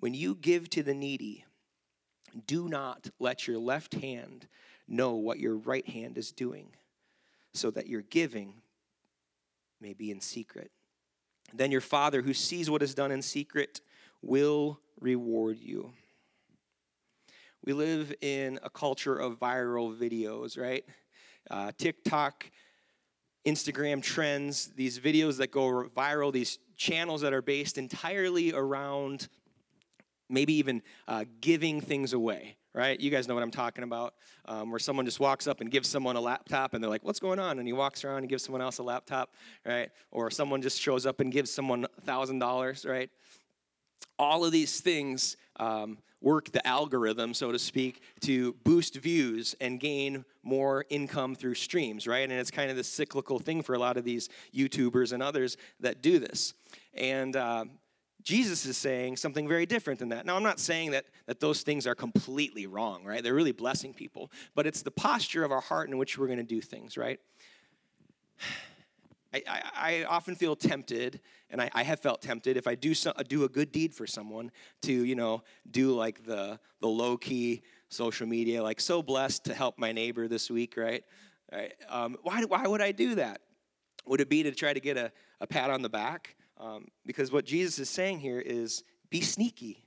when 0.00 0.14
you 0.14 0.34
give 0.34 0.70
to 0.70 0.82
the 0.82 0.94
needy, 0.94 1.44
do 2.46 2.70
not 2.70 3.10
let 3.18 3.46
your 3.46 3.58
left 3.58 3.92
hand 3.96 4.48
know 4.88 5.12
what 5.12 5.38
your 5.38 5.58
right 5.58 5.86
hand 5.86 6.16
is 6.16 6.32
doing, 6.32 6.68
so 7.52 7.70
that 7.70 7.86
your 7.86 8.00
giving 8.00 8.62
may 9.78 9.92
be 9.92 10.10
in 10.10 10.22
secret. 10.22 10.70
Then 11.52 11.70
your 11.70 11.82
Father, 11.82 12.22
who 12.22 12.32
sees 12.32 12.70
what 12.70 12.82
is 12.82 12.94
done 12.94 13.12
in 13.12 13.20
secret, 13.20 13.82
will 14.22 14.80
reward 14.98 15.58
you. 15.58 15.92
We 17.62 17.74
live 17.74 18.14
in 18.22 18.58
a 18.62 18.70
culture 18.70 19.18
of 19.18 19.38
viral 19.38 19.94
videos, 19.94 20.58
right? 20.58 20.86
Uh, 21.50 21.72
TikTok 21.76 22.46
Instagram 23.44 24.02
trends, 24.02 24.68
these 24.76 24.98
videos 24.98 25.38
that 25.38 25.50
go 25.50 25.88
viral, 25.96 26.32
these 26.32 26.58
channels 26.76 27.20
that 27.22 27.32
are 27.32 27.42
based 27.42 27.78
entirely 27.78 28.52
around 28.52 29.28
maybe 30.28 30.54
even 30.54 30.82
uh, 31.06 31.24
giving 31.40 31.80
things 31.80 32.12
away, 32.12 32.56
right? 32.74 32.98
You 32.98 33.10
guys 33.10 33.28
know 33.28 33.34
what 33.34 33.42
I'm 33.42 33.50
talking 33.50 33.84
about, 33.84 34.14
um, 34.46 34.70
where 34.70 34.78
someone 34.78 35.04
just 35.04 35.20
walks 35.20 35.46
up 35.46 35.60
and 35.60 35.70
gives 35.70 35.88
someone 35.88 36.16
a 36.16 36.20
laptop 36.20 36.72
and 36.72 36.82
they're 36.82 36.90
like, 36.90 37.04
what's 37.04 37.20
going 37.20 37.38
on? 37.38 37.58
And 37.58 37.68
he 37.68 37.72
walks 37.72 38.04
around 38.04 38.18
and 38.18 38.28
gives 38.28 38.42
someone 38.42 38.62
else 38.62 38.78
a 38.78 38.82
laptop, 38.82 39.34
right? 39.66 39.90
Or 40.10 40.30
someone 40.30 40.62
just 40.62 40.80
shows 40.80 41.04
up 41.04 41.20
and 41.20 41.30
gives 41.30 41.50
someone 41.50 41.86
$1,000, 42.06 42.88
right? 42.88 43.10
All 44.18 44.44
of 44.44 44.52
these 44.52 44.80
things 44.80 45.36
um, 45.56 45.98
work 46.20 46.52
the 46.52 46.66
algorithm, 46.66 47.34
so 47.34 47.52
to 47.52 47.58
speak, 47.58 48.00
to 48.20 48.54
boost 48.64 48.96
views 48.96 49.54
and 49.60 49.80
gain 49.80 50.24
more 50.42 50.84
income 50.88 51.34
through 51.34 51.54
streams, 51.54 52.06
right? 52.06 52.28
And 52.28 52.32
it's 52.32 52.50
kind 52.50 52.70
of 52.70 52.76
the 52.76 52.84
cyclical 52.84 53.38
thing 53.38 53.62
for 53.62 53.74
a 53.74 53.78
lot 53.78 53.96
of 53.96 54.04
these 54.04 54.28
YouTubers 54.54 55.12
and 55.12 55.22
others 55.22 55.56
that 55.80 56.02
do 56.02 56.18
this. 56.18 56.54
And 56.94 57.36
uh, 57.36 57.64
Jesus 58.22 58.64
is 58.66 58.76
saying 58.76 59.16
something 59.16 59.48
very 59.48 59.66
different 59.66 59.98
than 59.98 60.10
that. 60.10 60.24
Now, 60.24 60.36
I'm 60.36 60.42
not 60.42 60.60
saying 60.60 60.92
that, 60.92 61.06
that 61.26 61.40
those 61.40 61.62
things 61.62 61.86
are 61.86 61.94
completely 61.94 62.66
wrong, 62.66 63.04
right? 63.04 63.22
They're 63.22 63.34
really 63.34 63.52
blessing 63.52 63.92
people, 63.92 64.30
but 64.54 64.66
it's 64.66 64.82
the 64.82 64.90
posture 64.90 65.44
of 65.44 65.50
our 65.50 65.60
heart 65.60 65.88
in 65.88 65.98
which 65.98 66.18
we're 66.18 66.28
going 66.28 66.38
to 66.38 66.44
do 66.44 66.60
things, 66.60 66.96
right? 66.96 67.18
I, 69.34 69.42
I, 69.46 69.62
I 69.74 70.04
often 70.04 70.34
feel 70.34 70.54
tempted, 70.56 71.20
and 71.50 71.60
I, 71.60 71.70
I, 71.72 71.82
have 71.84 72.00
felt 72.00 72.20
tempted 72.20 72.56
if 72.56 72.66
I 72.66 72.74
do 72.74 72.94
so, 72.94 73.12
do 73.28 73.44
a 73.44 73.48
good 73.48 73.72
deed 73.72 73.94
for 73.94 74.06
someone 74.06 74.50
to, 74.82 74.92
you 74.92 75.14
know, 75.14 75.42
do 75.70 75.92
like 75.92 76.24
the 76.24 76.60
the 76.80 76.88
low 76.88 77.16
key 77.16 77.62
social 77.88 78.26
media, 78.26 78.62
like 78.62 78.80
so 78.80 79.02
blessed 79.02 79.44
to 79.44 79.54
help 79.54 79.78
my 79.78 79.92
neighbor 79.92 80.28
this 80.28 80.50
week, 80.50 80.74
right? 80.76 81.04
right? 81.50 81.72
Um, 81.88 82.16
why 82.22 82.42
why 82.44 82.66
would 82.66 82.82
I 82.82 82.92
do 82.92 83.14
that? 83.16 83.40
Would 84.06 84.20
it 84.20 84.28
be 84.28 84.42
to 84.42 84.52
try 84.52 84.72
to 84.72 84.80
get 84.80 84.96
a, 84.96 85.12
a 85.40 85.46
pat 85.46 85.70
on 85.70 85.82
the 85.82 85.88
back? 85.88 86.36
Um, 86.58 86.88
because 87.06 87.32
what 87.32 87.44
Jesus 87.44 87.78
is 87.78 87.88
saying 87.88 88.20
here 88.20 88.40
is 88.40 88.84
be 89.10 89.20
sneaky 89.20 89.84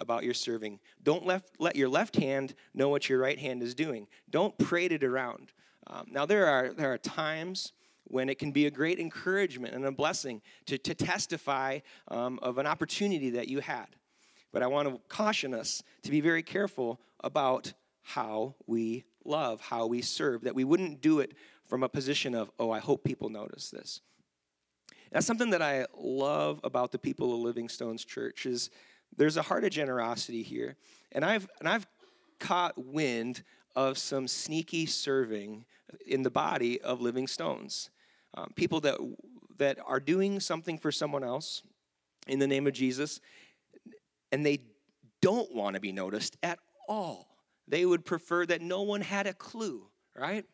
about 0.00 0.24
your 0.24 0.34
serving. 0.34 0.80
Don't 1.02 1.24
left, 1.24 1.50
let 1.58 1.76
your 1.76 1.88
left 1.88 2.16
hand 2.16 2.54
know 2.74 2.88
what 2.88 3.08
your 3.08 3.18
right 3.18 3.38
hand 3.38 3.62
is 3.62 3.74
doing. 3.74 4.06
Don't 4.28 4.56
parade 4.58 4.92
it 4.92 5.04
around. 5.04 5.52
Um, 5.86 6.06
now 6.10 6.26
there 6.26 6.46
are 6.46 6.72
there 6.72 6.92
are 6.92 6.98
times 6.98 7.72
when 8.04 8.28
it 8.28 8.38
can 8.38 8.52
be 8.52 8.66
a 8.66 8.70
great 8.70 8.98
encouragement 8.98 9.74
and 9.74 9.84
a 9.84 9.92
blessing 9.92 10.42
to, 10.66 10.78
to 10.78 10.94
testify 10.94 11.80
um, 12.08 12.38
of 12.42 12.58
an 12.58 12.66
opportunity 12.66 13.30
that 13.30 13.48
you 13.48 13.60
had. 13.60 13.86
But 14.52 14.62
I 14.62 14.66
want 14.66 14.88
to 14.88 15.00
caution 15.08 15.52
us 15.52 15.82
to 16.02 16.10
be 16.10 16.20
very 16.20 16.42
careful 16.42 17.00
about 17.22 17.72
how 18.02 18.54
we 18.66 19.04
love, 19.24 19.60
how 19.60 19.86
we 19.86 20.02
serve, 20.02 20.42
that 20.42 20.54
we 20.54 20.64
wouldn't 20.64 21.00
do 21.00 21.20
it 21.20 21.32
from 21.68 21.82
a 21.82 21.88
position 21.88 22.34
of, 22.34 22.50
oh, 22.58 22.70
I 22.70 22.78
hope 22.78 23.04
people 23.04 23.30
notice 23.30 23.70
this. 23.70 24.00
That's 25.10 25.26
something 25.26 25.50
that 25.50 25.62
I 25.62 25.86
love 25.96 26.60
about 26.62 26.92
the 26.92 26.98
people 26.98 27.32
of 27.32 27.40
Living 27.40 27.68
Stones 27.68 28.04
Church 28.04 28.46
is 28.46 28.70
there's 29.16 29.36
a 29.36 29.42
heart 29.42 29.64
of 29.64 29.70
generosity 29.70 30.42
here. 30.42 30.76
And 31.12 31.24
I've 31.24 31.48
and 31.60 31.68
I've 31.68 31.86
caught 32.40 32.74
wind 32.76 33.42
of 33.76 33.96
some 33.96 34.28
sneaky 34.28 34.86
serving 34.86 35.64
in 36.06 36.22
the 36.22 36.30
body 36.30 36.80
of 36.80 37.00
Living 37.00 37.26
Stones 37.26 37.90
um, 38.34 38.50
people 38.54 38.80
that 38.80 38.98
that 39.58 39.78
are 39.86 40.00
doing 40.00 40.40
something 40.40 40.78
for 40.78 40.90
someone 40.90 41.22
else 41.22 41.62
in 42.26 42.38
the 42.38 42.46
name 42.46 42.66
of 42.66 42.72
Jesus, 42.72 43.20
and 44.32 44.44
they 44.44 44.60
don't 45.20 45.54
want 45.54 45.74
to 45.74 45.80
be 45.80 45.92
noticed 45.92 46.36
at 46.42 46.58
all. 46.88 47.28
They 47.68 47.86
would 47.86 48.04
prefer 48.04 48.44
that 48.46 48.60
no 48.60 48.82
one 48.82 49.00
had 49.00 49.26
a 49.26 49.32
clue, 49.32 49.86
right? 50.16 50.44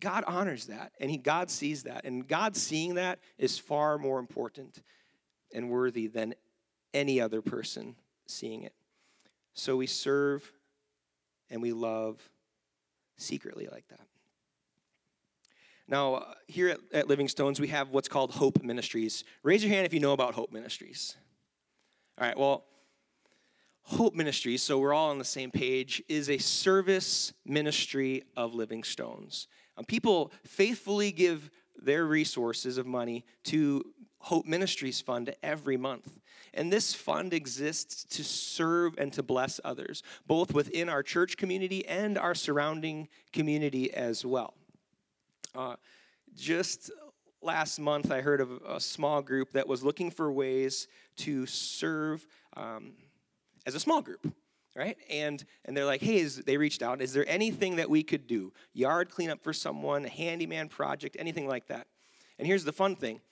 God 0.00 0.24
honors 0.26 0.66
that, 0.66 0.92
and 1.00 1.10
he, 1.10 1.16
God 1.16 1.50
sees 1.50 1.84
that, 1.84 2.04
and 2.04 2.26
God 2.26 2.56
seeing 2.56 2.94
that 2.94 3.18
is 3.38 3.58
far 3.58 3.98
more 3.98 4.18
important 4.18 4.82
and 5.54 5.70
worthy 5.70 6.06
than 6.06 6.34
any 6.92 7.20
other 7.20 7.40
person 7.40 7.94
seeing 8.26 8.62
it. 8.62 8.74
So 9.54 9.76
we 9.76 9.86
serve 9.86 10.52
and 11.50 11.62
we 11.62 11.72
love 11.72 12.28
secretly 13.16 13.68
like 13.70 13.88
that. 13.88 14.06
Now, 15.88 16.14
uh, 16.14 16.34
here 16.48 16.68
at, 16.68 16.80
at 16.92 17.08
Living 17.08 17.28
Stones, 17.28 17.60
we 17.60 17.68
have 17.68 17.90
what's 17.90 18.08
called 18.08 18.32
Hope 18.32 18.62
Ministries. 18.62 19.22
Raise 19.42 19.62
your 19.62 19.72
hand 19.72 19.86
if 19.86 19.94
you 19.94 20.00
know 20.00 20.12
about 20.12 20.34
Hope 20.34 20.52
Ministries. 20.52 21.16
All 22.18 22.26
right, 22.26 22.36
well, 22.36 22.64
Hope 23.82 24.14
Ministries, 24.14 24.62
so 24.62 24.78
we're 24.78 24.92
all 24.92 25.10
on 25.10 25.18
the 25.18 25.24
same 25.24 25.52
page, 25.52 26.02
is 26.08 26.28
a 26.28 26.38
service 26.38 27.32
ministry 27.44 28.24
of 28.36 28.52
Living 28.52 28.82
Stones. 28.82 29.46
Um, 29.76 29.84
people 29.84 30.32
faithfully 30.44 31.12
give 31.12 31.50
their 31.80 32.04
resources 32.04 32.78
of 32.78 32.86
money 32.86 33.24
to 33.44 33.84
Hope 34.18 34.44
Ministries 34.44 35.00
Fund 35.00 35.36
every 35.40 35.76
month. 35.76 36.18
And 36.52 36.72
this 36.72 36.94
fund 36.94 37.32
exists 37.32 38.02
to 38.16 38.24
serve 38.24 38.94
and 38.98 39.12
to 39.12 39.22
bless 39.22 39.60
others, 39.62 40.02
both 40.26 40.52
within 40.52 40.88
our 40.88 41.04
church 41.04 41.36
community 41.36 41.86
and 41.86 42.18
our 42.18 42.34
surrounding 42.34 43.06
community 43.32 43.94
as 43.94 44.24
well. 44.24 44.54
Uh, 45.56 45.76
just 46.34 46.90
last 47.40 47.78
month, 47.78 48.12
I 48.12 48.20
heard 48.20 48.42
of 48.42 48.50
a 48.68 48.78
small 48.78 49.22
group 49.22 49.52
that 49.52 49.66
was 49.66 49.82
looking 49.82 50.10
for 50.10 50.30
ways 50.30 50.86
to 51.18 51.46
serve 51.46 52.26
um, 52.56 52.92
as 53.64 53.74
a 53.74 53.80
small 53.80 54.02
group, 54.02 54.34
right? 54.74 54.98
And 55.08 55.42
and 55.64 55.74
they're 55.74 55.86
like, 55.86 56.02
hey, 56.02 56.18
is, 56.18 56.36
they 56.36 56.58
reached 56.58 56.82
out. 56.82 57.00
Is 57.00 57.14
there 57.14 57.26
anything 57.26 57.76
that 57.76 57.88
we 57.88 58.02
could 58.02 58.26
do? 58.26 58.52
Yard 58.74 59.08
cleanup 59.10 59.42
for 59.42 59.54
someone, 59.54 60.04
a 60.04 60.10
handyman 60.10 60.68
project, 60.68 61.16
anything 61.18 61.48
like 61.48 61.68
that? 61.68 61.86
And 62.38 62.46
here's 62.46 62.64
the 62.64 62.72
fun 62.72 62.94
thing: 62.94 63.22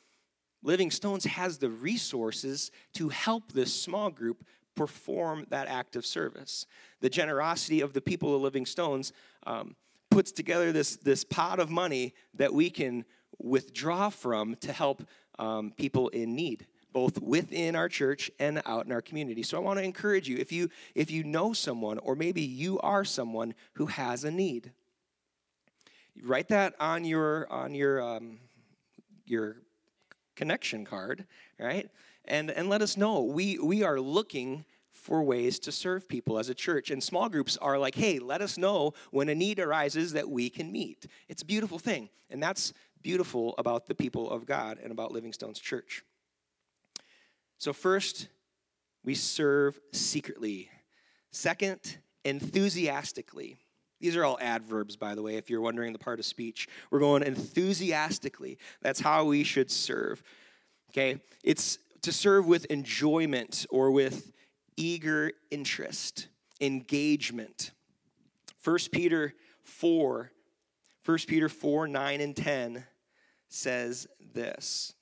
Living 0.62 0.90
Stones 0.90 1.26
has 1.26 1.58
the 1.58 1.68
resources 1.68 2.70
to 2.94 3.10
help 3.10 3.52
this 3.52 3.74
small 3.74 4.08
group 4.08 4.46
perform 4.74 5.44
that 5.50 5.68
act 5.68 5.94
of 5.94 6.06
service. 6.06 6.64
The 7.00 7.10
generosity 7.10 7.82
of 7.82 7.92
the 7.92 8.00
people 8.00 8.34
of 8.34 8.40
Living 8.40 8.64
Stones. 8.64 9.12
Um, 9.46 9.76
puts 10.14 10.30
together 10.32 10.70
this, 10.70 10.96
this 10.96 11.24
pot 11.24 11.58
of 11.58 11.70
money 11.70 12.14
that 12.34 12.54
we 12.54 12.70
can 12.70 13.04
withdraw 13.38 14.08
from 14.08 14.54
to 14.56 14.72
help 14.72 15.02
um, 15.38 15.72
people 15.76 16.08
in 16.08 16.34
need 16.34 16.66
both 16.92 17.20
within 17.20 17.74
our 17.74 17.88
church 17.88 18.30
and 18.38 18.62
out 18.66 18.86
in 18.86 18.92
our 18.92 19.02
community. 19.02 19.42
So 19.42 19.56
i 19.56 19.60
want 19.60 19.80
to 19.80 19.84
encourage 19.84 20.28
you 20.28 20.36
if 20.36 20.52
you 20.52 20.70
if 20.94 21.10
you 21.10 21.24
know 21.24 21.52
someone 21.52 21.98
or 21.98 22.14
maybe 22.14 22.40
you 22.40 22.78
are 22.78 23.04
someone 23.04 23.54
who 23.72 23.86
has 23.86 24.22
a 24.22 24.30
need 24.30 24.70
write 26.22 26.46
that 26.48 26.74
on 26.78 27.04
your 27.04 27.50
on 27.50 27.74
your 27.74 28.00
um, 28.00 28.38
your 29.26 29.56
connection 30.36 30.84
card 30.84 31.26
right? 31.58 31.88
And 32.24 32.50
and 32.50 32.68
let 32.68 32.82
us 32.82 32.96
know. 32.96 33.22
We 33.22 33.58
we 33.58 33.82
are 33.82 34.00
looking 34.00 34.64
for 35.04 35.22
ways 35.22 35.58
to 35.58 35.70
serve 35.70 36.08
people 36.08 36.38
as 36.38 36.48
a 36.48 36.54
church. 36.54 36.90
And 36.90 37.02
small 37.02 37.28
groups 37.28 37.58
are 37.58 37.78
like, 37.78 37.94
hey, 37.94 38.18
let 38.18 38.40
us 38.40 38.56
know 38.56 38.94
when 39.10 39.28
a 39.28 39.34
need 39.34 39.58
arises 39.58 40.14
that 40.14 40.30
we 40.30 40.48
can 40.48 40.72
meet. 40.72 41.06
It's 41.28 41.42
a 41.42 41.44
beautiful 41.44 41.78
thing. 41.78 42.08
And 42.30 42.42
that's 42.42 42.72
beautiful 43.02 43.54
about 43.58 43.86
the 43.86 43.94
people 43.94 44.30
of 44.30 44.46
God 44.46 44.78
and 44.82 44.90
about 44.90 45.12
Living 45.12 45.34
Stones 45.34 45.60
Church. 45.60 46.02
So, 47.58 47.74
first, 47.74 48.28
we 49.04 49.14
serve 49.14 49.78
secretly. 49.92 50.70
Second, 51.30 51.98
enthusiastically. 52.24 53.58
These 54.00 54.16
are 54.16 54.24
all 54.24 54.38
adverbs, 54.40 54.96
by 54.96 55.14
the 55.14 55.20
way, 55.20 55.36
if 55.36 55.50
you're 55.50 55.60
wondering 55.60 55.92
the 55.92 55.98
part 55.98 56.18
of 56.18 56.24
speech. 56.24 56.66
We're 56.90 57.00
going 57.00 57.22
enthusiastically. 57.22 58.56
That's 58.80 59.00
how 59.00 59.26
we 59.26 59.44
should 59.44 59.70
serve. 59.70 60.22
Okay? 60.92 61.20
It's 61.42 61.78
to 62.00 62.10
serve 62.10 62.46
with 62.46 62.64
enjoyment 62.66 63.66
or 63.68 63.90
with 63.90 64.32
eager 64.76 65.32
interest, 65.50 66.28
engagement. 66.60 67.70
1 68.62 68.78
Peter 68.92 69.34
4, 69.62 70.30
1 71.04 71.18
Peter 71.26 71.48
4, 71.48 71.88
9 71.88 72.20
and 72.20 72.36
10 72.36 72.84
says 73.48 74.06
this. 74.32 74.94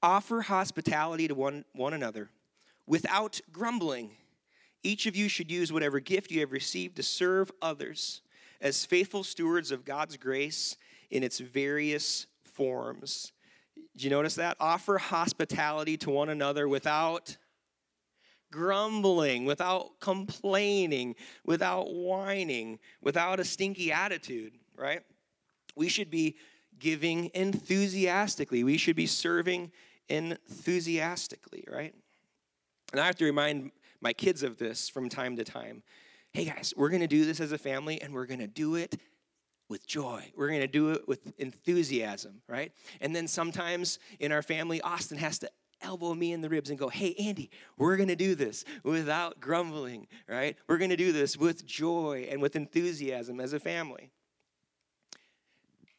Offer 0.00 0.42
hospitality 0.42 1.26
to 1.26 1.34
one, 1.34 1.64
one 1.72 1.92
another 1.92 2.30
without 2.86 3.40
grumbling. 3.52 4.12
Each 4.84 5.06
of 5.06 5.16
you 5.16 5.28
should 5.28 5.50
use 5.50 5.72
whatever 5.72 5.98
gift 5.98 6.30
you 6.30 6.40
have 6.40 6.52
received 6.52 6.96
to 6.96 7.02
serve 7.02 7.50
others 7.60 8.22
as 8.60 8.86
faithful 8.86 9.24
stewards 9.24 9.70
of 9.70 9.84
God's 9.84 10.16
grace 10.16 10.76
in 11.10 11.22
its 11.22 11.38
various 11.38 12.26
forms. 12.44 13.32
Do 13.96 14.04
you 14.04 14.10
notice 14.10 14.34
that? 14.36 14.56
Offer 14.60 14.98
hospitality 14.98 15.96
to 15.98 16.10
one 16.10 16.28
another 16.28 16.68
without 16.68 17.36
grumbling, 18.50 19.44
without 19.44 20.00
complaining, 20.00 21.14
without 21.44 21.92
whining, 21.92 22.78
without 23.02 23.40
a 23.40 23.44
stinky 23.44 23.92
attitude, 23.92 24.54
right? 24.76 25.02
We 25.76 25.88
should 25.88 26.10
be 26.10 26.36
giving 26.78 27.30
enthusiastically. 27.34 28.64
We 28.64 28.78
should 28.78 28.96
be 28.96 29.06
serving 29.06 29.72
enthusiastically, 30.08 31.64
right? 31.70 31.94
And 32.92 33.00
I 33.00 33.06
have 33.06 33.16
to 33.16 33.24
remind 33.24 33.72
my 34.00 34.12
kids 34.12 34.42
of 34.42 34.58
this 34.58 34.88
from 34.88 35.08
time 35.08 35.36
to 35.36 35.44
time. 35.44 35.82
Hey 36.32 36.44
guys, 36.44 36.72
we're 36.76 36.88
going 36.88 37.00
to 37.00 37.06
do 37.06 37.24
this 37.24 37.40
as 37.40 37.52
a 37.52 37.58
family 37.58 38.00
and 38.00 38.14
we're 38.14 38.26
going 38.26 38.40
to 38.40 38.46
do 38.46 38.76
it 38.76 38.96
with 39.68 39.86
joy. 39.86 40.32
We're 40.36 40.48
going 40.48 40.60
to 40.60 40.66
do 40.66 40.92
it 40.92 41.06
with 41.06 41.32
enthusiasm, 41.38 42.42
right? 42.48 42.72
And 43.00 43.14
then 43.14 43.28
sometimes 43.28 43.98
in 44.18 44.32
our 44.32 44.42
family, 44.42 44.80
Austin 44.80 45.18
has 45.18 45.38
to 45.40 45.50
elbow 45.80 46.14
me 46.14 46.32
in 46.32 46.40
the 46.40 46.48
ribs 46.48 46.70
and 46.70 46.78
go, 46.78 46.88
Hey, 46.88 47.14
Andy, 47.18 47.50
we're 47.76 47.96
going 47.96 48.08
to 48.08 48.16
do 48.16 48.34
this 48.34 48.64
without 48.82 49.40
grumbling, 49.40 50.06
right? 50.28 50.56
We're 50.66 50.78
going 50.78 50.90
to 50.90 50.96
do 50.96 51.12
this 51.12 51.36
with 51.36 51.66
joy 51.66 52.26
and 52.30 52.42
with 52.42 52.56
enthusiasm 52.56 53.40
as 53.40 53.52
a 53.52 53.60
family. 53.60 54.10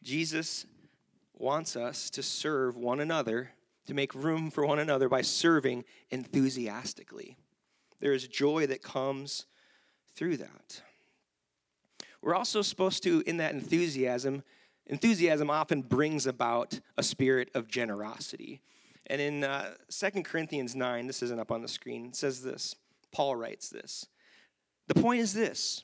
Jesus 0.03 0.65
wants 1.33 1.75
us 1.75 2.09
to 2.11 2.23
serve 2.23 2.75
one 2.75 2.99
another, 2.99 3.51
to 3.87 3.93
make 3.93 4.13
room 4.13 4.51
for 4.51 4.65
one 4.65 4.79
another 4.79 5.09
by 5.09 5.21
serving 5.21 5.85
enthusiastically. 6.09 7.37
There 7.99 8.13
is 8.13 8.27
joy 8.27 8.67
that 8.67 8.81
comes 8.81 9.45
through 10.15 10.37
that. 10.37 10.81
We're 12.21 12.35
also 12.35 12.61
supposed 12.61 13.03
to, 13.03 13.23
in 13.25 13.37
that 13.37 13.53
enthusiasm, 13.53 14.43
enthusiasm 14.85 15.49
often 15.49 15.81
brings 15.81 16.25
about 16.25 16.79
a 16.97 17.03
spirit 17.03 17.49
of 17.53 17.67
generosity. 17.67 18.61
And 19.07 19.21
in 19.21 19.43
uh, 19.43 19.71
2 19.89 20.23
Corinthians 20.23 20.75
9, 20.75 21.07
this 21.07 21.23
isn't 21.23 21.39
up 21.39 21.51
on 21.51 21.61
the 21.61 21.67
screen, 21.67 22.13
says 22.13 22.43
this. 22.43 22.75
Paul 23.11 23.35
writes 23.35 23.69
this. 23.69 24.05
The 24.87 24.99
point 24.99 25.21
is 25.21 25.33
this 25.33 25.83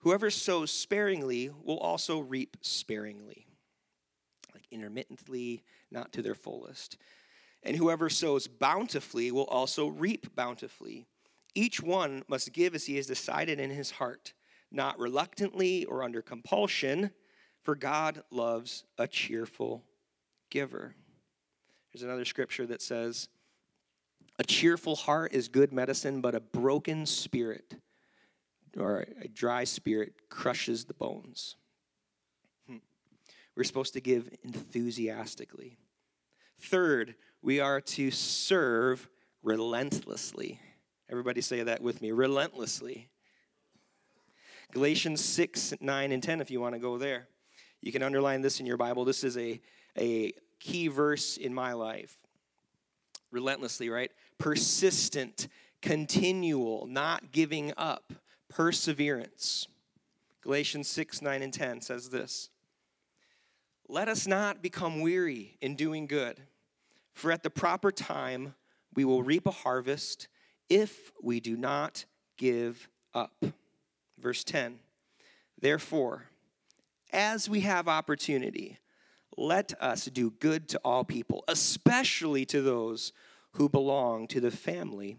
whoever 0.00 0.30
sows 0.30 0.70
sparingly 0.70 1.50
will 1.62 1.78
also 1.78 2.18
reap 2.18 2.56
sparingly, 2.60 3.46
like 4.54 4.64
intermittently, 4.70 5.62
not 5.90 6.12
to 6.12 6.22
their 6.22 6.34
fullest. 6.34 6.96
And 7.62 7.76
whoever 7.76 8.08
sows 8.08 8.46
bountifully 8.46 9.32
will 9.32 9.44
also 9.44 9.88
reap 9.88 10.34
bountifully. 10.36 11.06
Each 11.54 11.82
one 11.82 12.22
must 12.28 12.52
give 12.52 12.74
as 12.74 12.86
he 12.86 12.96
has 12.96 13.06
decided 13.06 13.58
in 13.58 13.70
his 13.70 13.92
heart, 13.92 14.34
not 14.70 14.98
reluctantly 14.98 15.84
or 15.84 16.02
under 16.02 16.22
compulsion, 16.22 17.10
for 17.62 17.74
God 17.74 18.22
loves 18.30 18.84
a 18.98 19.06
cheerful 19.06 19.84
giver. 20.50 20.94
There's 21.92 22.02
another 22.02 22.24
scripture 22.24 22.66
that 22.66 22.82
says, 22.82 23.28
A 24.38 24.44
cheerful 24.44 24.96
heart 24.96 25.32
is 25.32 25.48
good 25.48 25.72
medicine, 25.72 26.20
but 26.20 26.34
a 26.34 26.40
broken 26.40 27.06
spirit 27.06 27.74
or 28.78 29.06
a 29.20 29.28
dry 29.28 29.64
spirit 29.64 30.28
crushes 30.28 30.84
the 30.84 30.94
bones. 30.94 31.56
Hmm. 32.68 32.76
We're 33.56 33.64
supposed 33.64 33.94
to 33.94 34.00
give 34.00 34.28
enthusiastically. 34.44 35.78
Third, 36.60 37.14
we 37.42 37.60
are 37.60 37.80
to 37.80 38.10
serve 38.10 39.08
relentlessly. 39.42 40.60
Everybody 41.10 41.40
say 41.40 41.62
that 41.62 41.80
with 41.80 42.02
me 42.02 42.10
relentlessly. 42.10 43.08
Galatians 44.72 45.24
6, 45.24 45.74
9, 45.80 46.12
and 46.12 46.22
10, 46.22 46.40
if 46.40 46.50
you 46.50 46.60
want 46.60 46.74
to 46.74 46.78
go 46.78 46.98
there. 46.98 47.28
You 47.80 47.92
can 47.92 48.02
underline 48.02 48.42
this 48.42 48.60
in 48.60 48.66
your 48.66 48.76
Bible. 48.76 49.04
This 49.04 49.22
is 49.24 49.36
a, 49.36 49.60
a 49.98 50.32
key 50.58 50.88
verse 50.88 51.36
in 51.36 51.54
my 51.54 51.72
life. 51.72 52.14
Relentlessly, 53.30 53.88
right? 53.88 54.10
Persistent, 54.38 55.48
continual, 55.82 56.86
not 56.86 57.32
giving 57.32 57.72
up, 57.76 58.12
perseverance. 58.48 59.68
Galatians 60.42 60.88
6, 60.88 61.22
9, 61.22 61.42
and 61.42 61.52
10 61.52 61.80
says 61.80 62.10
this 62.10 62.50
Let 63.88 64.08
us 64.08 64.26
not 64.26 64.62
become 64.62 65.00
weary 65.00 65.56
in 65.60 65.76
doing 65.76 66.06
good, 66.06 66.42
for 67.12 67.32
at 67.32 67.42
the 67.42 67.50
proper 67.50 67.90
time 67.90 68.54
we 68.94 69.04
will 69.04 69.22
reap 69.22 69.46
a 69.46 69.52
harvest 69.52 70.28
if 70.68 71.12
we 71.22 71.40
do 71.40 71.56
not 71.56 72.04
give 72.36 72.88
up. 73.14 73.44
Verse 74.18 74.44
10 74.44 74.78
Therefore, 75.60 76.28
as 77.12 77.48
we 77.48 77.60
have 77.60 77.88
opportunity, 77.88 78.78
let 79.36 79.72
us 79.80 80.06
do 80.06 80.30
good 80.30 80.68
to 80.68 80.80
all 80.84 81.04
people, 81.04 81.44
especially 81.48 82.44
to 82.46 82.62
those 82.62 83.12
who 83.52 83.68
belong 83.68 84.26
to 84.28 84.40
the 84.40 84.50
family 84.50 85.18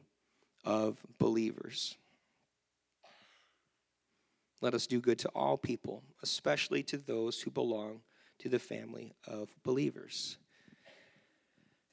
of 0.64 0.98
believers. 1.18 1.98
Let 4.60 4.74
us 4.74 4.88
do 4.88 5.00
good 5.00 5.20
to 5.20 5.30
all 5.30 5.58
people, 5.58 6.04
especially 6.24 6.82
to 6.84 6.98
those 6.98 7.42
who 7.42 7.52
belong 7.52 8.02
to 8.40 8.50
the 8.50 8.60
family 8.60 9.14
of 9.28 9.56
believers. 9.64 10.38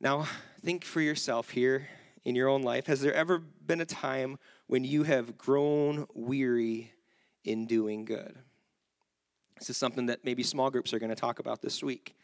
Now, 0.00 0.26
think 0.62 0.84
for 0.84 1.00
yourself 1.00 1.50
here 1.50 1.88
in 2.24 2.34
your 2.34 2.48
own 2.48 2.62
life. 2.62 2.86
Has 2.86 3.00
there 3.00 3.14
ever 3.14 3.38
been 3.38 3.80
a 3.80 3.86
time 3.86 4.38
when 4.66 4.82
you 4.82 5.02
have 5.02 5.36
grown 5.36 6.06
weary 6.14 6.93
in 7.44 7.66
doing 7.66 8.04
good? 8.04 8.38
This 9.58 9.70
is 9.70 9.76
something 9.76 10.06
that 10.06 10.24
maybe 10.24 10.42
small 10.42 10.70
groups 10.70 10.92
are 10.92 10.98
going 10.98 11.10
to 11.10 11.16
talk 11.16 11.38
about 11.38 11.62
this 11.62 11.82
week. 11.82 12.16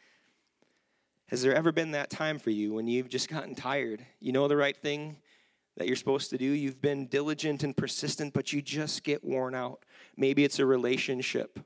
Has 1.28 1.42
there 1.42 1.54
ever 1.54 1.70
been 1.70 1.92
that 1.92 2.10
time 2.10 2.38
for 2.38 2.50
you 2.50 2.74
when 2.74 2.88
you've 2.88 3.08
just 3.08 3.28
gotten 3.28 3.54
tired? 3.54 4.04
You 4.18 4.32
know 4.32 4.48
the 4.48 4.56
right 4.56 4.76
thing 4.76 5.18
that 5.76 5.86
you're 5.86 5.96
supposed 5.96 6.30
to 6.30 6.38
do, 6.38 6.44
you've 6.44 6.82
been 6.82 7.06
diligent 7.06 7.62
and 7.62 7.76
persistent, 7.76 8.34
but 8.34 8.52
you 8.52 8.60
just 8.60 9.04
get 9.04 9.24
worn 9.24 9.54
out. 9.54 9.84
Maybe 10.16 10.44
it's 10.44 10.58
a 10.58 10.66
relationship 10.66 11.60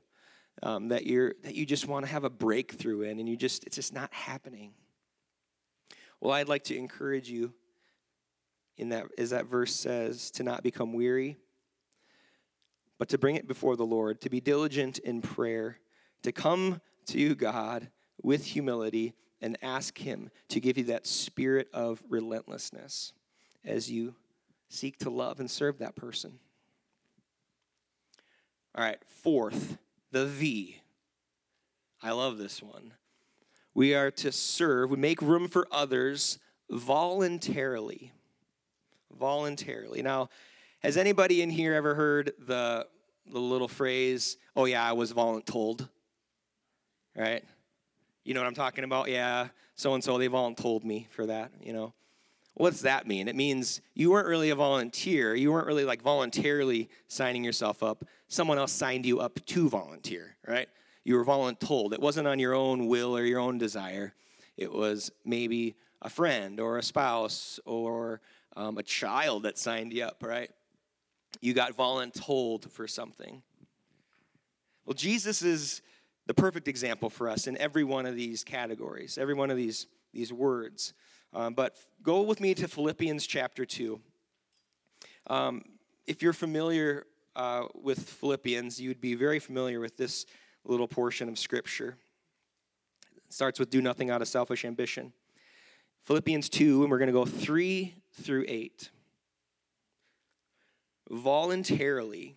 um, 0.63 0.89
that 0.89 1.05
you're 1.05 1.33
that 1.43 1.55
you 1.55 1.65
just 1.65 1.87
want 1.87 2.05
to 2.05 2.11
have 2.11 2.23
a 2.23 2.29
breakthrough 2.29 3.01
in, 3.01 3.19
and 3.19 3.27
you 3.27 3.35
just 3.35 3.65
it's 3.65 3.75
just 3.75 3.93
not 3.93 4.13
happening. 4.13 4.73
Well, 6.21 6.31
I'd 6.31 6.47
like 6.47 6.63
to 6.65 6.77
encourage 6.77 7.29
you 7.29 7.53
in 8.77 8.89
that 8.89 9.07
as 9.17 9.31
that 9.31 9.47
verse 9.47 9.73
says 9.73 10.31
to 10.31 10.43
not 10.43 10.63
become 10.63 10.93
weary 10.93 11.37
but 12.97 13.09
to 13.09 13.17
bring 13.17 13.35
it 13.35 13.47
before 13.47 13.75
the 13.75 13.85
Lord, 13.85 14.21
to 14.21 14.29
be 14.29 14.39
diligent 14.39 14.99
in 14.99 15.21
prayer, 15.21 15.79
to 16.23 16.31
come 16.31 16.81
to 17.07 17.35
God 17.35 17.89
with 18.21 18.45
humility 18.45 19.13
and 19.41 19.57
ask 19.61 19.97
Him 19.97 20.31
to 20.49 20.59
give 20.59 20.77
you 20.77 20.85
that 20.85 21.05
spirit 21.05 21.67
of 21.73 22.03
relentlessness 22.09 23.13
as 23.63 23.91
you 23.91 24.15
seek 24.69 24.97
to 24.99 25.09
love 25.09 25.39
and 25.39 25.49
serve 25.49 25.79
that 25.79 25.95
person. 25.95 26.39
All 28.73 28.83
right, 28.83 28.99
fourth, 29.05 29.77
the 30.11 30.25
V. 30.25 30.81
I 32.01 32.11
love 32.11 32.37
this 32.37 32.61
one. 32.61 32.93
We 33.73 33.93
are 33.93 34.11
to 34.11 34.31
serve, 34.31 34.91
we 34.91 34.97
make 34.97 35.21
room 35.21 35.47
for 35.47 35.67
others 35.71 36.39
voluntarily. 36.69 38.11
Voluntarily. 39.11 40.01
Now, 40.01 40.29
has 40.85 40.97
anybody 40.97 41.41
in 41.41 41.49
here 41.49 41.73
ever 41.73 41.95
heard 41.95 42.33
the, 42.37 42.85
the 43.31 43.39
little 43.39 43.67
phrase, 43.67 44.37
oh 44.55 44.65
yeah, 44.65 44.87
I 44.87 44.93
was 44.93 45.11
voluntold? 45.11 45.89
Right? 47.15 47.43
You 48.23 48.35
know 48.35 48.41
what 48.41 48.47
I'm 48.47 48.53
talking 48.53 48.83
about? 48.83 49.09
Yeah, 49.09 49.47
so 49.73 49.95
and 49.95 50.03
so, 50.03 50.19
they 50.19 50.29
voluntold 50.29 50.83
me 50.83 51.07
for 51.09 51.25
that, 51.25 51.51
you 51.59 51.73
know. 51.73 51.93
What's 52.53 52.81
that 52.81 53.07
mean? 53.07 53.27
It 53.27 53.35
means 53.35 53.81
you 53.95 54.11
weren't 54.11 54.27
really 54.27 54.51
a 54.51 54.55
volunteer. 54.55 55.33
You 55.33 55.51
weren't 55.51 55.67
really 55.67 55.85
like 55.85 56.03
voluntarily 56.03 56.89
signing 57.07 57.43
yourself 57.43 57.81
up. 57.81 58.05
Someone 58.27 58.59
else 58.59 58.71
signed 58.71 59.07
you 59.07 59.19
up 59.19 59.43
to 59.47 59.67
volunteer, 59.67 60.37
right? 60.47 60.69
You 61.03 61.15
were 61.15 61.25
voluntold. 61.25 61.93
It 61.93 61.99
wasn't 61.99 62.27
on 62.27 62.37
your 62.37 62.53
own 62.53 62.87
will 62.87 63.17
or 63.17 63.23
your 63.23 63.39
own 63.39 63.57
desire. 63.57 64.13
It 64.55 64.71
was 64.71 65.11
maybe 65.25 65.75
a 66.01 66.09
friend 66.09 66.59
or 66.59 66.77
a 66.77 66.83
spouse 66.83 67.59
or 67.65 68.21
um, 68.55 68.77
a 68.77 68.83
child 68.83 69.43
that 69.43 69.57
signed 69.57 69.91
you 69.91 70.03
up, 70.03 70.23
right? 70.23 70.51
You 71.41 71.53
got 71.53 71.75
voluntold 71.75 72.69
for 72.69 72.87
something. 72.87 73.41
Well, 74.85 74.93
Jesus 74.93 75.41
is 75.41 75.81
the 76.27 76.33
perfect 76.33 76.67
example 76.67 77.09
for 77.09 77.29
us 77.29 77.47
in 77.47 77.57
every 77.57 77.83
one 77.83 78.05
of 78.05 78.15
these 78.15 78.43
categories, 78.43 79.17
every 79.17 79.33
one 79.33 79.51
of 79.51 79.57
these, 79.57 79.87
these 80.13 80.31
words. 80.31 80.93
Um, 81.33 81.53
but 81.53 81.75
go 82.03 82.21
with 82.21 82.39
me 82.39 82.53
to 82.55 82.67
Philippians 82.67 83.27
chapter 83.27 83.65
2. 83.65 83.99
Um, 85.27 85.63
if 86.07 86.21
you're 86.21 86.33
familiar 86.33 87.05
uh, 87.35 87.65
with 87.73 87.99
Philippians, 87.99 88.79
you'd 88.79 89.01
be 89.01 89.15
very 89.15 89.39
familiar 89.39 89.79
with 89.79 89.97
this 89.97 90.25
little 90.63 90.87
portion 90.87 91.29
of 91.29 91.37
Scripture. 91.37 91.97
It 93.15 93.33
starts 93.33 93.59
with 93.59 93.69
do 93.69 93.81
nothing 93.81 94.09
out 94.09 94.21
of 94.21 94.27
selfish 94.27 94.65
ambition. 94.65 95.13
Philippians 96.03 96.49
2, 96.49 96.83
and 96.83 96.91
we're 96.91 96.99
going 96.99 97.07
to 97.07 97.13
go 97.13 97.25
3 97.25 97.95
through 98.13 98.45
8 98.47 98.91
voluntarily. 101.09 102.35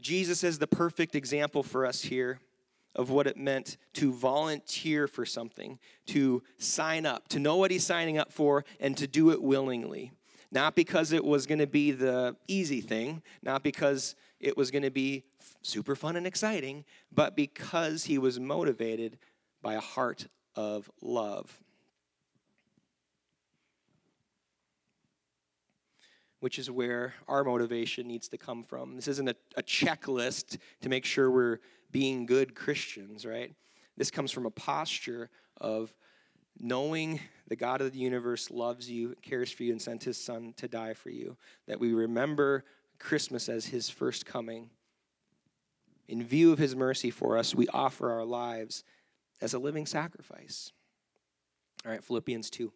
Jesus 0.00 0.42
is 0.42 0.58
the 0.58 0.66
perfect 0.66 1.14
example 1.14 1.62
for 1.62 1.84
us 1.84 2.02
here 2.02 2.40
of 2.94 3.10
what 3.10 3.26
it 3.26 3.36
meant 3.36 3.76
to 3.94 4.12
volunteer 4.12 5.06
for 5.06 5.24
something, 5.24 5.78
to 6.06 6.42
sign 6.58 7.06
up, 7.06 7.28
to 7.28 7.38
know 7.38 7.56
what 7.56 7.70
he's 7.70 7.86
signing 7.86 8.18
up 8.18 8.32
for, 8.32 8.64
and 8.80 8.96
to 8.96 9.06
do 9.06 9.30
it 9.30 9.42
willingly. 9.42 10.12
Not 10.50 10.74
because 10.74 11.12
it 11.12 11.24
was 11.24 11.46
going 11.46 11.60
to 11.60 11.66
be 11.66 11.92
the 11.92 12.36
easy 12.48 12.80
thing, 12.80 13.22
not 13.42 13.62
because 13.62 14.16
it 14.40 14.56
was 14.56 14.70
going 14.72 14.82
to 14.82 14.90
be 14.90 15.22
super 15.62 15.94
fun 15.94 16.16
and 16.16 16.26
exciting, 16.26 16.84
but 17.12 17.36
because 17.36 18.04
he 18.04 18.18
was 18.18 18.40
motivated 18.40 19.18
by 19.62 19.74
a 19.74 19.80
heart 19.80 20.26
of 20.56 20.90
love. 21.00 21.60
Which 26.40 26.58
is 26.58 26.70
where 26.70 27.14
our 27.28 27.44
motivation 27.44 28.08
needs 28.08 28.28
to 28.28 28.38
come 28.38 28.62
from. 28.62 28.96
This 28.96 29.08
isn't 29.08 29.28
a, 29.28 29.36
a, 29.56 29.62
checklist 29.62 30.58
to 30.80 30.88
make 30.88 31.04
sure 31.04 31.30
we're 31.30 31.60
being 31.90 32.26
good 32.26 32.54
Christians, 32.54 33.24
right? 33.24 33.54
This 33.96 34.10
comes 34.10 34.32
from 34.32 34.46
a 34.46 34.50
posture 34.50 35.28
of 35.60 35.94
knowing 36.58 37.20
the 37.48 37.56
God 37.56 37.80
of 37.80 37.92
the 37.92 37.98
universe 37.98 38.50
loves 38.50 38.90
you, 38.90 39.14
cares 39.22 39.52
for 39.52 39.64
you, 39.64 39.72
and 39.72 39.80
sent 39.80 40.04
his 40.04 40.22
son 40.22 40.54
to 40.56 40.68
die 40.68 40.94
for 40.94 41.10
you. 41.10 41.36
That 41.68 41.80
we 41.80 41.92
remember 41.92 42.64
Christmas 42.98 43.48
as 43.48 43.66
his 43.66 43.90
first 43.90 44.24
coming. 44.24 44.70
In 46.08 46.24
view 46.24 46.52
of 46.52 46.58
his 46.58 46.74
mercy 46.74 47.10
for 47.10 47.36
us, 47.36 47.54
we 47.54 47.68
offer 47.68 48.10
our 48.10 48.24
lives 48.24 48.82
as 49.40 49.54
a 49.54 49.58
living 49.58 49.86
sacrifice. 49.86 50.72
All 51.84 51.92
right, 51.92 52.02
Philippians 52.02 52.50
2. 52.50 52.72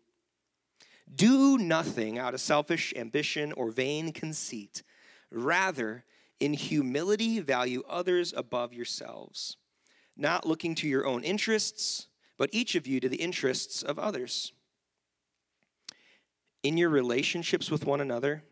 Do 1.13 1.59
nothing 1.59 2.19
out 2.19 2.35
of 2.35 2.41
selfish 2.41 2.93
ambition 2.97 3.53
or 3.53 3.71
vain 3.71 4.13
conceit. 4.13 4.83
Rather, 5.31 6.05
In 6.41 6.53
humility, 6.53 7.41
value 7.41 7.83
others 7.89 8.35
above 8.37 8.73
yourselves, 8.73 9.57
not 10.17 10.47
looking 10.47 10.75
to 10.77 10.89
your 10.89 11.07
own 11.07 11.23
interests, 11.23 12.09
but 12.37 12.51
each 12.53 12.75
of 12.75 12.87
you 12.87 13.01
to 13.01 13.09
the 13.09 13.17
interests 13.23 13.83
of 13.83 13.99
others. 13.99 14.53
In 16.63 16.77
your 16.77 16.89
relationships 16.89 17.71
with 17.71 17.87
one 17.87 18.01
another, 18.01 18.43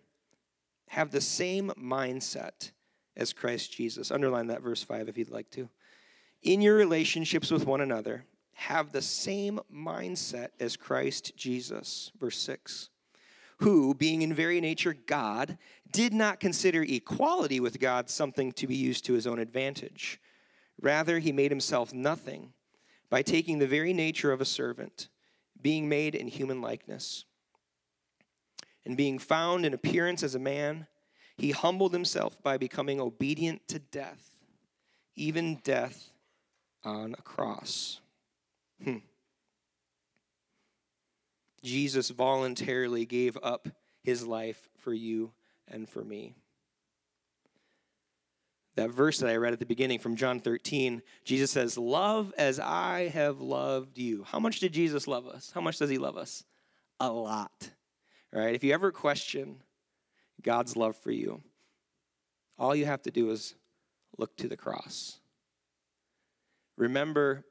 have 0.89 1.11
the 1.11 1.21
same 1.21 1.73
mindset 1.79 2.71
as 3.17 3.33
Christ 3.33 3.73
Jesus. 3.73 4.11
Underline 4.11 4.47
that 4.47 4.63
verse 4.63 4.83
5 4.83 5.09
if 5.09 5.19
you'd 5.19 5.31
like 5.31 5.51
to. 5.51 5.69
In 6.43 6.61
your 6.61 6.77
relationships 6.77 7.51
with 7.51 7.67
one 7.67 7.81
another, 7.81 8.25
have 8.55 8.93
the 8.93 9.03
same 9.03 9.61
mindset 9.73 10.49
as 10.61 10.77
Christ 10.77 11.37
Jesus. 11.37 12.13
Verse 12.19 12.39
6 12.39 12.91
who, 13.63 13.95
being 13.95 14.23
in 14.23 14.35
very 14.35 14.61
nature 14.61 14.95
God, 15.07 15.57
did 15.91 16.13
not 16.13 16.41
consider 16.41 16.83
equality 16.83 17.61
with 17.61 17.81
God 17.81 18.11
something 18.11 18.53
to 18.53 18.67
be 18.67 18.75
used 18.75 19.05
to 19.07 19.15
his 19.15 19.27
own 19.27 19.39
advantage. 19.39 20.21
Rather, 20.81 21.19
he 21.19 21.33
made 21.33 21.51
himself 21.51 21.93
nothing 21.93 22.53
by 23.09 23.23
taking 23.23 23.59
the 23.59 23.67
very 23.67 23.93
nature 23.93 24.33
of 24.33 24.41
a 24.41 24.47
servant, 24.47 25.09
being 25.61 25.89
made 25.89 26.15
in 26.15 26.29
human 26.29 26.61
likeness. 26.61 27.25
And 28.85 28.97
being 28.97 29.19
found 29.19 29.65
in 29.65 29.75
appearance 29.75 30.23
as 30.23 30.35
a 30.35 30.41
man, 30.41 30.89
he 31.37 31.53
humbled 31.53 31.93
himself 31.93 32.43
by 32.43 32.57
becoming 32.57 33.01
obedient 33.01 33.69
to 33.69 33.79
death, 33.79 34.35
even 35.15 35.61
death 35.63 36.13
on 36.85 37.15
a 37.17 37.23
cross. 37.23 38.02
Hmm. 38.85 38.97
Jesus 41.63 42.11
voluntarily 42.11 43.05
gave 43.05 43.39
up 43.43 43.69
his 44.03 44.27
life 44.27 44.69
for 44.77 44.93
you 44.93 45.33
and 45.69 45.89
for 45.89 46.05
me. 46.05 46.35
That 48.75 48.91
verse 48.91 49.19
that 49.19 49.29
I 49.29 49.37
read 49.37 49.53
at 49.53 49.59
the 49.59 49.67
beginning 49.67 49.99
from 49.99 50.17
John 50.17 50.41
13, 50.41 51.03
Jesus 51.25 51.51
says, 51.51 51.77
Love 51.77 52.33
as 52.39 52.59
I 52.59 53.09
have 53.09 53.41
loved 53.41 53.99
you. 53.99 54.25
How 54.27 54.39
much 54.39 54.61
did 54.61 54.73
Jesus 54.73 55.07
love 55.07 55.27
us? 55.27 55.53
How 55.55 55.61
much 55.61 55.79
does 55.79 55.91
he 55.91 55.99
love 55.99 56.17
us? 56.17 56.45
A 56.99 57.11
lot. 57.11 57.71
Right? 58.33 58.55
If 58.55 58.65
you 58.65 58.73
ever 58.73 58.91
question 58.91 59.63
God's 60.43 60.75
love 60.75 60.97
for 60.97 61.11
you, 61.11 61.43
all 62.59 62.75
you 62.75 62.87
have 62.87 63.03
to 63.03 63.11
do 63.11 63.31
is 63.31 63.55
look 64.17 64.37
to 64.39 64.49
the 64.49 64.57
cross. 64.57 65.19
Remember 66.79 67.45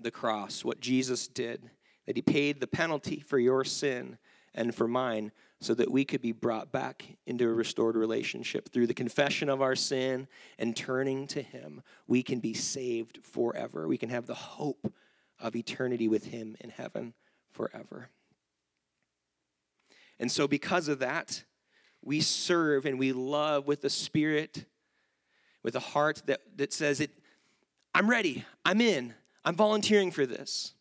the 0.00 0.10
cross, 0.10 0.64
what 0.64 0.80
Jesus 0.80 1.28
did 1.28 1.70
that 2.06 2.16
he 2.16 2.22
paid 2.22 2.60
the 2.60 2.66
penalty 2.66 3.20
for 3.20 3.38
your 3.38 3.64
sin 3.64 4.18
and 4.54 4.74
for 4.74 4.86
mine 4.86 5.32
so 5.60 5.74
that 5.74 5.90
we 5.90 6.04
could 6.04 6.20
be 6.20 6.32
brought 6.32 6.70
back 6.70 7.16
into 7.26 7.48
a 7.48 7.52
restored 7.52 7.96
relationship. 7.96 8.68
Through 8.70 8.86
the 8.86 8.94
confession 8.94 9.48
of 9.48 9.62
our 9.62 9.74
sin 9.74 10.28
and 10.58 10.76
turning 10.76 11.26
to 11.28 11.42
him 11.42 11.82
we 12.06 12.22
can 12.22 12.40
be 12.40 12.54
saved 12.54 13.20
forever. 13.22 13.88
We 13.88 13.98
can 13.98 14.10
have 14.10 14.26
the 14.26 14.34
hope 14.34 14.92
of 15.40 15.56
eternity 15.56 16.08
with 16.08 16.26
him 16.26 16.56
in 16.60 16.70
heaven 16.70 17.14
forever. 17.50 18.10
And 20.18 20.30
so 20.30 20.46
because 20.46 20.88
of 20.88 20.98
that 21.00 21.44
we 22.02 22.20
serve 22.20 22.84
and 22.84 22.98
we 22.98 23.12
love 23.12 23.66
with 23.66 23.82
a 23.84 23.90
spirit 23.90 24.66
with 25.62 25.74
a 25.74 25.80
heart 25.80 26.22
that, 26.26 26.40
that 26.56 26.72
says 26.72 27.00
it 27.00 27.10
i'm 27.94 28.10
ready. 28.10 28.44
I'm 28.64 28.80
in 28.80 29.14
i'm 29.44 29.56
volunteering 29.56 30.10
for 30.10 30.26
this 30.26 30.74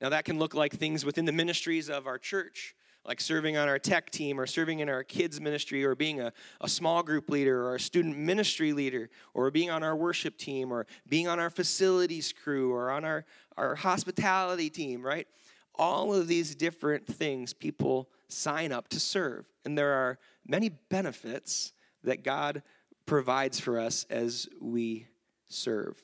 now, 0.00 0.10
that 0.10 0.24
can 0.24 0.38
look 0.38 0.54
like 0.54 0.72
things 0.72 1.04
within 1.04 1.24
the 1.24 1.32
ministries 1.32 1.88
of 1.88 2.06
our 2.06 2.18
church, 2.18 2.74
like 3.04 3.20
serving 3.20 3.56
on 3.56 3.68
our 3.68 3.78
tech 3.78 4.10
team 4.10 4.38
or 4.38 4.46
serving 4.46 4.80
in 4.80 4.88
our 4.88 5.02
kids' 5.02 5.40
ministry 5.40 5.84
or 5.84 5.94
being 5.94 6.20
a, 6.20 6.32
a 6.60 6.68
small 6.68 7.02
group 7.02 7.30
leader 7.30 7.66
or 7.66 7.76
a 7.76 7.80
student 7.80 8.16
ministry 8.16 8.72
leader 8.72 9.08
or 9.32 9.50
being 9.50 9.70
on 9.70 9.82
our 9.82 9.96
worship 9.96 10.36
team 10.36 10.70
or 10.70 10.86
being 11.08 11.28
on 11.28 11.40
our 11.40 11.48
facilities 11.48 12.32
crew 12.32 12.72
or 12.72 12.90
on 12.90 13.04
our, 13.04 13.24
our 13.56 13.74
hospitality 13.74 14.68
team, 14.68 15.02
right? 15.02 15.26
All 15.74 16.14
of 16.14 16.28
these 16.28 16.54
different 16.54 17.06
things 17.06 17.54
people 17.54 18.10
sign 18.28 18.72
up 18.72 18.88
to 18.88 19.00
serve. 19.00 19.50
And 19.64 19.78
there 19.78 19.92
are 19.92 20.18
many 20.46 20.68
benefits 20.68 21.72
that 22.04 22.22
God 22.22 22.62
provides 23.06 23.60
for 23.60 23.80
us 23.80 24.04
as 24.10 24.48
we 24.60 25.06
serve. 25.48 25.96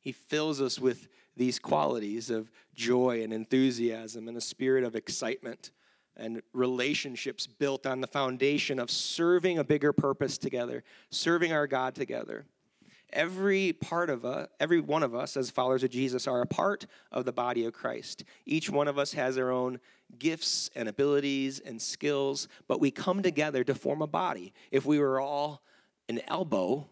He 0.00 0.12
fills 0.12 0.60
us 0.60 0.78
with 0.78 1.08
these 1.36 1.58
qualities 1.58 2.30
of 2.30 2.50
joy 2.74 3.22
and 3.22 3.32
enthusiasm 3.32 4.28
and 4.28 4.36
a 4.36 4.40
spirit 4.40 4.84
of 4.84 4.96
excitement 4.96 5.70
and 6.16 6.42
relationships 6.52 7.46
built 7.46 7.86
on 7.86 8.00
the 8.00 8.06
foundation 8.06 8.78
of 8.78 8.90
serving 8.90 9.58
a 9.58 9.64
bigger 9.64 9.92
purpose 9.92 10.38
together, 10.38 10.82
serving 11.10 11.52
our 11.52 11.66
God 11.66 11.94
together. 11.94 12.44
Every 13.12 13.72
part 13.72 14.10
of 14.10 14.24
us, 14.24 14.48
every 14.60 14.80
one 14.80 15.02
of 15.02 15.14
us 15.14 15.36
as 15.36 15.50
followers 15.50 15.82
of 15.82 15.90
Jesus 15.90 16.28
are 16.28 16.42
a 16.42 16.46
part 16.46 16.86
of 17.10 17.24
the 17.24 17.32
body 17.32 17.64
of 17.64 17.72
Christ. 17.72 18.22
Each 18.46 18.70
one 18.70 18.86
of 18.86 18.98
us 18.98 19.14
has 19.14 19.36
our 19.36 19.50
own 19.50 19.80
gifts 20.18 20.70
and 20.76 20.88
abilities 20.88 21.58
and 21.58 21.80
skills, 21.80 22.48
but 22.68 22.80
we 22.80 22.90
come 22.90 23.22
together 23.22 23.64
to 23.64 23.74
form 23.74 24.02
a 24.02 24.06
body. 24.06 24.52
If 24.70 24.86
we 24.86 24.98
were 24.98 25.20
all 25.20 25.62
an 26.08 26.20
elbow, 26.28 26.86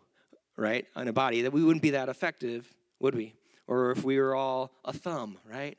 right, 0.57 0.87
on 0.97 1.07
a 1.07 1.12
body, 1.12 1.42
that 1.42 1.53
we 1.53 1.62
wouldn't 1.62 1.83
be 1.83 1.90
that 1.90 2.09
effective, 2.09 2.75
would 3.01 3.15
we? 3.15 3.35
or 3.69 3.91
if 3.91 4.03
we 4.03 4.19
were 4.19 4.35
all 4.35 4.73
a 4.85 4.93
thumb, 4.93 5.37
right? 5.49 5.79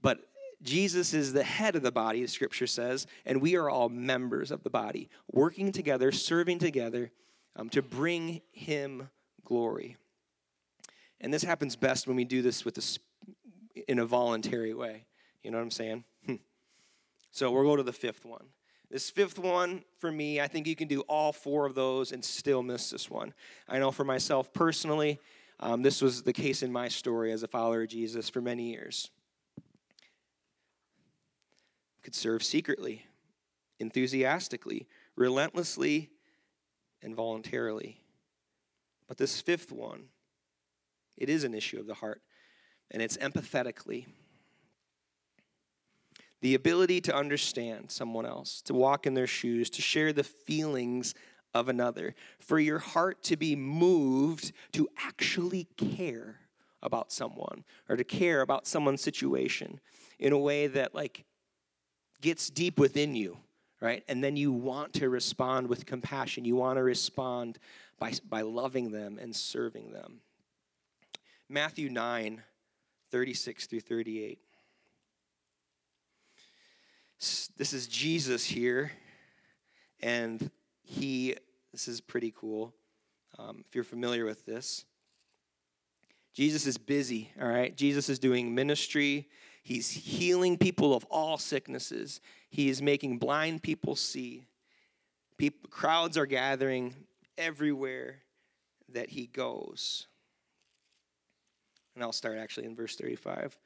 But 0.00 0.20
Jesus 0.62 1.14
is 1.14 1.32
the 1.32 1.42
head 1.42 1.74
of 1.74 1.82
the 1.82 1.90
body, 1.90 2.22
the 2.22 2.28
scripture 2.28 2.66
says, 2.66 3.06
and 3.24 3.40
we 3.40 3.56
are 3.56 3.68
all 3.68 3.88
members 3.88 4.50
of 4.50 4.62
the 4.62 4.70
body, 4.70 5.08
working 5.32 5.72
together, 5.72 6.12
serving 6.12 6.58
together 6.58 7.10
um, 7.56 7.68
to 7.70 7.82
bring 7.82 8.42
him 8.52 9.08
glory. 9.44 9.96
And 11.20 11.32
this 11.32 11.42
happens 11.42 11.74
best 11.74 12.06
when 12.06 12.14
we 12.14 12.24
do 12.24 12.42
this 12.42 12.64
with 12.64 12.78
a, 12.78 13.80
in 13.90 13.98
a 13.98 14.06
voluntary 14.06 14.74
way. 14.74 15.06
You 15.42 15.50
know 15.50 15.58
what 15.58 15.64
I'm 15.64 15.70
saying? 15.70 16.04
Hmm. 16.26 16.34
so 17.30 17.50
we'll 17.50 17.64
go 17.64 17.76
to 17.76 17.82
the 17.82 17.92
fifth 17.92 18.24
one. 18.24 18.46
This 18.90 19.10
fifth 19.10 19.38
one, 19.38 19.84
for 19.98 20.10
me, 20.10 20.40
I 20.40 20.48
think 20.48 20.66
you 20.66 20.76
can 20.76 20.88
do 20.88 21.00
all 21.02 21.32
four 21.32 21.66
of 21.66 21.74
those 21.74 22.12
and 22.12 22.24
still 22.24 22.62
miss 22.62 22.90
this 22.90 23.10
one. 23.10 23.34
I 23.68 23.78
know 23.78 23.90
for 23.90 24.04
myself 24.04 24.52
personally, 24.52 25.18
um, 25.60 25.82
this 25.82 26.00
was 26.00 26.22
the 26.22 26.32
case 26.32 26.62
in 26.62 26.72
my 26.72 26.88
story 26.88 27.32
as 27.32 27.42
a 27.42 27.48
follower 27.48 27.82
of 27.82 27.88
Jesus 27.88 28.28
for 28.28 28.40
many 28.40 28.70
years. 28.70 29.10
Could 32.02 32.14
serve 32.14 32.44
secretly, 32.44 33.06
enthusiastically, 33.80 34.86
relentlessly, 35.16 36.10
and 37.02 37.14
voluntarily. 37.14 38.00
But 39.08 39.16
this 39.16 39.40
fifth 39.40 39.72
one, 39.72 40.04
it 41.16 41.28
is 41.28 41.44
an 41.44 41.54
issue 41.54 41.80
of 41.80 41.86
the 41.86 41.94
heart, 41.94 42.22
and 42.90 43.02
it's 43.02 43.16
empathetically. 43.16 44.06
The 46.40 46.54
ability 46.54 47.00
to 47.02 47.16
understand 47.16 47.90
someone 47.90 48.24
else, 48.24 48.62
to 48.62 48.74
walk 48.74 49.06
in 49.06 49.14
their 49.14 49.26
shoes, 49.26 49.70
to 49.70 49.82
share 49.82 50.12
the 50.12 50.22
feelings 50.22 51.14
of 51.54 51.68
another, 51.68 52.14
for 52.38 52.58
your 52.58 52.78
heart 52.78 53.22
to 53.24 53.36
be 53.36 53.56
moved 53.56 54.52
to 54.72 54.88
actually 54.98 55.64
care 55.76 56.40
about 56.82 57.10
someone 57.10 57.64
or 57.88 57.96
to 57.96 58.04
care 58.04 58.40
about 58.40 58.66
someone's 58.66 59.02
situation 59.02 59.80
in 60.18 60.32
a 60.32 60.38
way 60.38 60.66
that 60.66 60.94
like 60.94 61.24
gets 62.20 62.50
deep 62.50 62.78
within 62.78 63.14
you 63.14 63.38
right? 63.80 64.02
And 64.08 64.22
then 64.22 64.36
you 64.36 64.52
want 64.52 64.92
to 64.94 65.08
respond 65.08 65.68
with 65.68 65.86
compassion. 65.86 66.44
You 66.44 66.56
want 66.56 66.78
to 66.78 66.82
respond 66.82 67.58
by, 67.98 68.12
by 68.28 68.42
loving 68.42 68.90
them 68.90 69.18
and 69.20 69.34
serving 69.34 69.92
them. 69.92 70.20
Matthew 71.48 71.88
9 71.88 72.42
36 73.10 73.66
through 73.66 73.80
38 73.80 74.38
this 77.56 77.72
is 77.72 77.86
jesus 77.86 78.44
here 78.44 78.92
and 80.02 80.50
he, 80.88 81.36
this 81.70 81.86
is 81.86 82.00
pretty 82.00 82.32
cool. 82.34 82.74
Um, 83.38 83.62
if 83.66 83.74
you're 83.74 83.84
familiar 83.84 84.24
with 84.24 84.46
this, 84.46 84.86
Jesus 86.34 86.66
is 86.66 86.78
busy, 86.78 87.30
all 87.40 87.48
right? 87.48 87.76
Jesus 87.76 88.08
is 88.08 88.18
doing 88.18 88.54
ministry. 88.54 89.28
He's 89.62 89.90
healing 89.90 90.56
people 90.56 90.94
of 90.94 91.04
all 91.10 91.36
sicknesses. 91.36 92.20
He 92.48 92.70
is 92.70 92.80
making 92.80 93.18
blind 93.18 93.62
people 93.62 93.96
see. 93.96 94.46
People, 95.36 95.68
crowds 95.68 96.16
are 96.16 96.26
gathering 96.26 96.94
everywhere 97.36 98.22
that 98.88 99.10
he 99.10 99.26
goes. 99.26 100.06
And 101.94 102.02
I'll 102.02 102.12
start 102.12 102.38
actually 102.38 102.66
in 102.66 102.74
verse 102.74 102.96
35. 102.96 103.58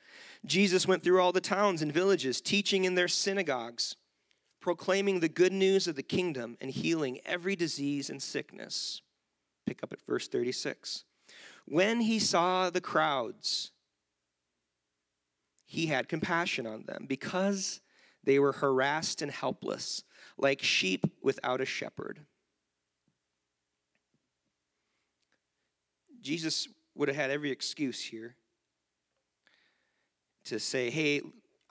Jesus 0.44 0.88
went 0.88 1.04
through 1.04 1.20
all 1.20 1.32
the 1.32 1.40
towns 1.40 1.82
and 1.82 1.92
villages, 1.92 2.40
teaching 2.40 2.84
in 2.84 2.94
their 2.94 3.08
synagogues 3.08 3.96
proclaiming 4.62 5.20
the 5.20 5.28
good 5.28 5.52
news 5.52 5.86
of 5.86 5.96
the 5.96 6.02
kingdom 6.02 6.56
and 6.60 6.70
healing 6.70 7.20
every 7.26 7.54
disease 7.54 8.08
and 8.08 8.22
sickness. 8.22 9.02
Pick 9.66 9.82
up 9.82 9.92
at 9.92 10.00
verse 10.06 10.28
36. 10.28 11.04
When 11.66 12.00
he 12.00 12.18
saw 12.18 12.70
the 12.70 12.80
crowds, 12.80 13.72
he 15.66 15.86
had 15.86 16.08
compassion 16.08 16.66
on 16.66 16.84
them 16.86 17.06
because 17.08 17.80
they 18.24 18.38
were 18.38 18.52
harassed 18.52 19.20
and 19.20 19.30
helpless, 19.30 20.04
like 20.38 20.62
sheep 20.62 21.06
without 21.22 21.60
a 21.60 21.66
shepherd. 21.66 22.20
Jesus 26.20 26.68
would 26.94 27.08
have 27.08 27.16
had 27.16 27.30
every 27.30 27.50
excuse 27.50 28.00
here 28.00 28.36
to 30.44 30.60
say, 30.60 30.90
Hey, 30.90 31.22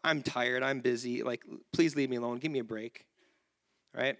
I'm 0.03 0.23
tired, 0.23 0.63
I'm 0.63 0.79
busy, 0.79 1.23
like, 1.23 1.43
please 1.71 1.95
leave 1.95 2.09
me 2.09 2.15
alone, 2.15 2.39
give 2.39 2.51
me 2.51 2.59
a 2.59 2.63
break, 2.63 3.05
right? 3.93 4.17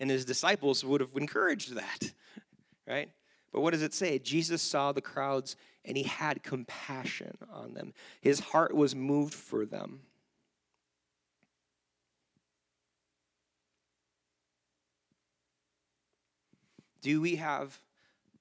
And 0.00 0.10
his 0.10 0.24
disciples 0.24 0.84
would 0.84 1.00
have 1.00 1.14
encouraged 1.14 1.74
that, 1.74 2.12
right? 2.86 3.10
But 3.52 3.60
what 3.60 3.72
does 3.72 3.82
it 3.82 3.94
say? 3.94 4.18
Jesus 4.18 4.60
saw 4.62 4.92
the 4.92 5.00
crowds 5.00 5.56
and 5.84 5.96
he 5.96 6.02
had 6.02 6.42
compassion 6.42 7.38
on 7.52 7.74
them. 7.74 7.94
His 8.20 8.40
heart 8.40 8.74
was 8.74 8.94
moved 8.94 9.32
for 9.32 9.64
them. 9.64 10.00
Do 17.00 17.20
we 17.20 17.36
have 17.36 17.78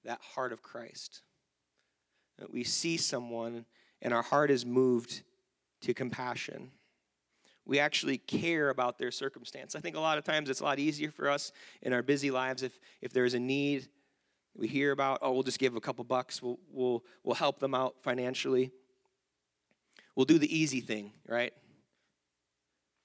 that 0.03 0.19
heart 0.33 0.51
of 0.51 0.63
Christ? 0.63 1.21
That 2.39 2.51
we 2.51 2.63
see 2.63 2.97
someone 2.97 3.65
and 4.01 4.13
our 4.13 4.23
heart 4.23 4.49
is 4.49 4.65
moved 4.65 5.21
to 5.85 5.93
compassion. 5.93 6.71
We 7.65 7.79
actually 7.79 8.17
care 8.17 8.69
about 8.69 8.97
their 8.97 9.11
circumstance. 9.11 9.75
I 9.75 9.79
think 9.79 9.95
a 9.95 9.99
lot 9.99 10.17
of 10.17 10.23
times 10.23 10.49
it's 10.49 10.59
a 10.59 10.63
lot 10.63 10.79
easier 10.79 11.11
for 11.11 11.29
us 11.29 11.51
in 11.81 11.93
our 11.93 12.03
busy 12.03 12.31
lives 12.31 12.63
if, 12.63 12.79
if 13.01 13.13
there's 13.13 13.33
a 13.33 13.39
need 13.39 13.87
we 14.57 14.67
hear 14.67 14.91
about, 14.91 15.19
oh, 15.21 15.33
we'll 15.33 15.43
just 15.43 15.59
give 15.59 15.75
a 15.75 15.81
couple 15.81 16.05
bucks, 16.05 16.41
we'll, 16.41 16.59
we'll, 16.71 17.03
we'll 17.23 17.35
help 17.35 17.59
them 17.59 17.75
out 17.75 17.95
financially. 18.01 18.71
We'll 20.15 20.25
do 20.25 20.39
the 20.39 20.57
easy 20.57 20.79
thing, 20.79 21.11
right? 21.27 21.51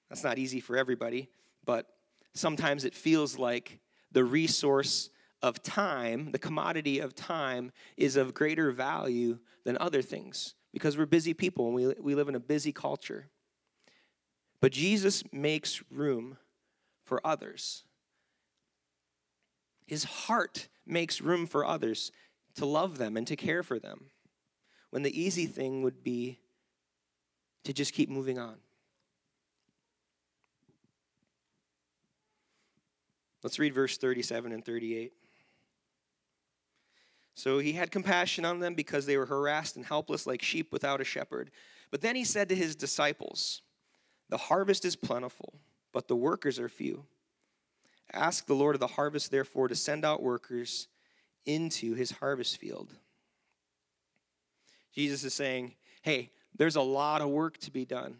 That's 0.08 0.22
not 0.22 0.38
easy 0.38 0.60
for 0.60 0.76
everybody, 0.76 1.28
but 1.64 1.86
sometimes 2.34 2.84
it 2.84 2.94
feels 2.94 3.36
like 3.36 3.80
the 4.12 4.22
resource 4.22 5.10
of 5.42 5.60
time, 5.62 6.30
the 6.30 6.38
commodity 6.38 7.00
of 7.00 7.16
time, 7.16 7.72
is 7.96 8.14
of 8.14 8.32
greater 8.32 8.70
value 8.70 9.38
than 9.64 9.76
other 9.80 10.02
things 10.02 10.54
because 10.72 10.96
we're 10.96 11.06
busy 11.06 11.34
people 11.34 11.66
and 11.66 11.74
we, 11.74 11.94
we 12.00 12.14
live 12.14 12.28
in 12.28 12.34
a 12.34 12.40
busy 12.40 12.72
culture. 12.72 13.28
But 14.60 14.72
Jesus 14.72 15.24
makes 15.32 15.82
room 15.90 16.36
for 17.04 17.24
others. 17.26 17.84
His 19.86 20.04
heart 20.04 20.68
makes 20.86 21.20
room 21.20 21.46
for 21.46 21.64
others 21.64 22.12
to 22.54 22.66
love 22.66 22.98
them 22.98 23.16
and 23.16 23.26
to 23.26 23.36
care 23.36 23.62
for 23.62 23.78
them 23.78 24.10
when 24.90 25.02
the 25.02 25.20
easy 25.20 25.46
thing 25.46 25.82
would 25.82 26.02
be 26.02 26.38
to 27.64 27.72
just 27.72 27.92
keep 27.92 28.08
moving 28.08 28.38
on. 28.38 28.56
Let's 33.42 33.58
read 33.58 33.72
verse 33.72 33.96
37 33.96 34.52
and 34.52 34.64
38. 34.64 35.12
So 37.40 37.58
he 37.58 37.72
had 37.72 37.90
compassion 37.90 38.44
on 38.44 38.60
them 38.60 38.74
because 38.74 39.06
they 39.06 39.16
were 39.16 39.24
harassed 39.24 39.74
and 39.74 39.86
helpless 39.86 40.26
like 40.26 40.42
sheep 40.42 40.70
without 40.70 41.00
a 41.00 41.04
shepherd. 41.04 41.50
But 41.90 42.02
then 42.02 42.14
he 42.14 42.22
said 42.22 42.50
to 42.50 42.54
his 42.54 42.76
disciples, 42.76 43.62
The 44.28 44.36
harvest 44.36 44.84
is 44.84 44.94
plentiful, 44.94 45.54
but 45.90 46.06
the 46.06 46.16
workers 46.16 46.58
are 46.58 46.68
few. 46.68 47.06
Ask 48.12 48.44
the 48.44 48.54
Lord 48.54 48.76
of 48.76 48.80
the 48.80 48.88
harvest, 48.88 49.30
therefore, 49.30 49.68
to 49.68 49.74
send 49.74 50.04
out 50.04 50.22
workers 50.22 50.88
into 51.46 51.94
his 51.94 52.10
harvest 52.10 52.58
field. 52.58 52.92
Jesus 54.94 55.24
is 55.24 55.32
saying, 55.32 55.76
Hey, 56.02 56.32
there's 56.54 56.76
a 56.76 56.82
lot 56.82 57.22
of 57.22 57.30
work 57.30 57.56
to 57.60 57.70
be 57.70 57.86
done. 57.86 58.18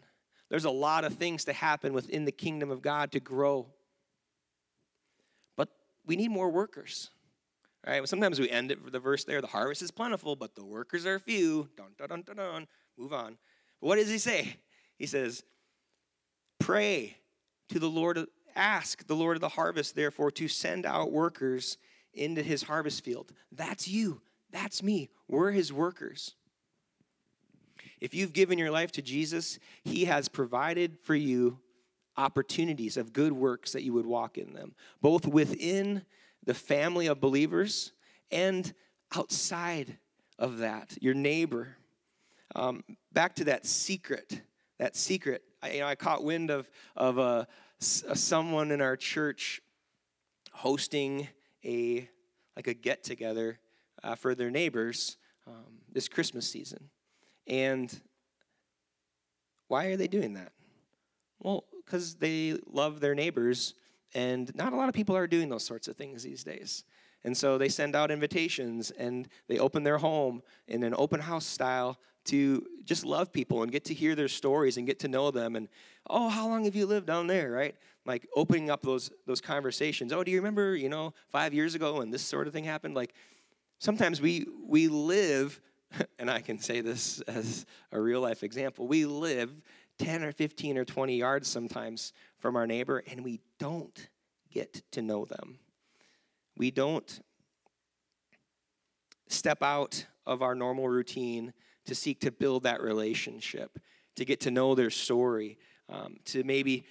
There's 0.49 0.65
a 0.65 0.71
lot 0.71 1.03
of 1.03 1.13
things 1.13 1.45
to 1.45 1.53
happen 1.53 1.93
within 1.93 2.25
the 2.25 2.31
kingdom 2.31 2.71
of 2.71 2.81
God 2.81 3.11
to 3.11 3.19
grow. 3.19 3.67
But 5.55 5.69
we 6.07 6.15
need 6.15 6.31
more 6.31 6.49
workers. 6.49 7.11
Right, 7.85 8.07
sometimes 8.07 8.39
we 8.39 8.49
end 8.49 8.71
it 8.71 8.91
the 8.91 8.99
verse 8.99 9.23
there. 9.23 9.41
The 9.41 9.47
harvest 9.47 9.81
is 9.81 9.89
plentiful, 9.89 10.35
but 10.35 10.55
the 10.55 10.63
workers 10.63 11.05
are 11.05 11.17
few. 11.17 11.69
Dun, 11.75 11.87
dun, 11.97 12.09
dun, 12.09 12.21
dun, 12.21 12.35
dun. 12.35 12.67
Move 12.97 13.11
on. 13.11 13.37
But 13.79 13.87
what 13.87 13.95
does 13.95 14.09
he 14.09 14.19
say? 14.19 14.57
He 14.97 15.07
says, 15.07 15.43
Pray 16.59 17.17
to 17.69 17.79
the 17.79 17.89
Lord, 17.89 18.19
ask 18.55 19.07
the 19.07 19.15
Lord 19.15 19.35
of 19.35 19.41
the 19.41 19.49
harvest, 19.49 19.95
therefore, 19.95 20.29
to 20.31 20.47
send 20.47 20.85
out 20.85 21.11
workers 21.11 21.77
into 22.13 22.43
his 22.43 22.63
harvest 22.63 23.03
field. 23.03 23.31
That's 23.51 23.87
you. 23.87 24.21
That's 24.51 24.83
me. 24.83 25.09
We're 25.27 25.51
his 25.51 25.73
workers. 25.73 26.35
If 27.99 28.13
you've 28.13 28.33
given 28.33 28.59
your 28.59 28.71
life 28.71 28.91
to 28.93 29.01
Jesus, 29.01 29.57
he 29.83 30.05
has 30.05 30.27
provided 30.27 30.99
for 31.01 31.15
you 31.15 31.59
opportunities 32.17 32.97
of 32.97 33.13
good 33.13 33.31
works 33.31 33.71
that 33.71 33.83
you 33.83 33.93
would 33.93 34.05
walk 34.05 34.37
in 34.37 34.53
them, 34.53 34.75
both 35.01 35.25
within 35.25 36.03
the 36.45 36.53
family 36.53 37.07
of 37.07 37.19
believers 37.19 37.93
and 38.31 38.73
outside 39.15 39.97
of 40.39 40.59
that, 40.59 40.97
your 41.01 41.13
neighbor. 41.13 41.77
Um, 42.55 42.83
back 43.11 43.35
to 43.35 43.45
that 43.45 43.65
secret, 43.65 44.41
that 44.79 44.95
secret. 44.95 45.43
I, 45.61 45.71
you 45.71 45.79
know, 45.81 45.87
I 45.87 45.95
caught 45.95 46.23
wind 46.23 46.49
of, 46.49 46.69
of 46.95 47.17
a, 47.17 47.47
a 48.07 48.15
someone 48.15 48.71
in 48.71 48.81
our 48.81 48.97
church 48.97 49.61
hosting 50.51 51.27
a 51.63 52.09
like 52.55 52.67
a 52.67 52.73
get 52.73 53.03
together 53.03 53.59
uh, 54.03 54.15
for 54.15 54.35
their 54.35 54.49
neighbors 54.49 55.17
um, 55.47 55.79
this 55.91 56.07
Christmas 56.07 56.49
season. 56.49 56.89
And 57.47 58.01
why 59.67 59.85
are 59.85 59.97
they 59.97 60.07
doing 60.07 60.33
that? 60.33 60.51
Well, 61.39 61.65
because 61.85 62.15
they 62.15 62.57
love 62.67 62.99
their 62.99 63.15
neighbors, 63.15 63.73
and 64.13 64.53
not 64.55 64.73
a 64.73 64.75
lot 64.75 64.89
of 64.89 64.95
people 64.95 65.15
are 65.15 65.27
doing 65.27 65.49
those 65.49 65.63
sorts 65.63 65.87
of 65.87 65.95
things 65.95 66.23
these 66.23 66.43
days. 66.43 66.83
And 67.23 67.37
so 67.37 67.57
they 67.57 67.69
send 67.69 67.95
out 67.95 68.11
invitations 68.11 68.91
and 68.91 69.27
they 69.47 69.59
open 69.59 69.83
their 69.83 69.99
home 69.99 70.41
in 70.67 70.83
an 70.83 70.95
open 70.97 71.19
house 71.19 71.45
style 71.45 71.99
to 72.23 72.65
just 72.83 73.05
love 73.05 73.31
people 73.31 73.63
and 73.63 73.71
get 73.71 73.85
to 73.85 73.93
hear 73.93 74.15
their 74.15 74.27
stories 74.27 74.77
and 74.77 74.85
get 74.85 74.99
to 74.99 75.07
know 75.07 75.31
them. 75.31 75.55
And 75.55 75.67
oh, 76.07 76.29
how 76.29 76.47
long 76.47 76.65
have 76.65 76.75
you 76.75 76.85
lived 76.85 77.07
down 77.07 77.27
there, 77.27 77.51
right? 77.51 77.75
Like 78.05 78.27
opening 78.35 78.69
up 78.69 78.81
those 78.81 79.11
those 79.25 79.41
conversations. 79.41 80.11
Oh, 80.11 80.23
do 80.23 80.31
you 80.31 80.37
remember, 80.37 80.75
you 80.75 80.89
know, 80.89 81.13
five 81.29 81.53
years 81.53 81.75
ago 81.75 81.97
when 81.97 82.09
this 82.09 82.23
sort 82.23 82.47
of 82.47 82.53
thing 82.53 82.63
happened? 82.63 82.95
Like 82.95 83.13
sometimes 83.79 84.21
we 84.21 84.47
we 84.67 84.87
live, 84.87 85.61
and 86.19 86.29
I 86.29 86.41
can 86.41 86.59
say 86.59 86.81
this 86.81 87.21
as 87.21 87.65
a 87.91 87.99
real 87.99 88.21
life 88.21 88.43
example. 88.43 88.87
We 88.87 89.05
live 89.05 89.51
10 89.99 90.23
or 90.23 90.31
15 90.31 90.77
or 90.77 90.85
20 90.85 91.17
yards 91.17 91.47
sometimes 91.47 92.13
from 92.37 92.55
our 92.55 92.65
neighbor, 92.65 93.03
and 93.07 93.23
we 93.23 93.39
don't 93.59 94.09
get 94.51 94.81
to 94.91 95.01
know 95.01 95.25
them. 95.25 95.59
We 96.57 96.71
don't 96.71 97.21
step 99.27 99.63
out 99.63 100.05
of 100.25 100.41
our 100.41 100.55
normal 100.55 100.89
routine 100.89 101.53
to 101.85 101.95
seek 101.95 102.19
to 102.21 102.31
build 102.31 102.63
that 102.63 102.81
relationship, 102.81 103.79
to 104.15 104.25
get 104.25 104.41
to 104.41 104.51
know 104.51 104.75
their 104.75 104.89
story, 104.89 105.57
um, 105.89 106.17
to 106.25 106.43
maybe 106.43 106.85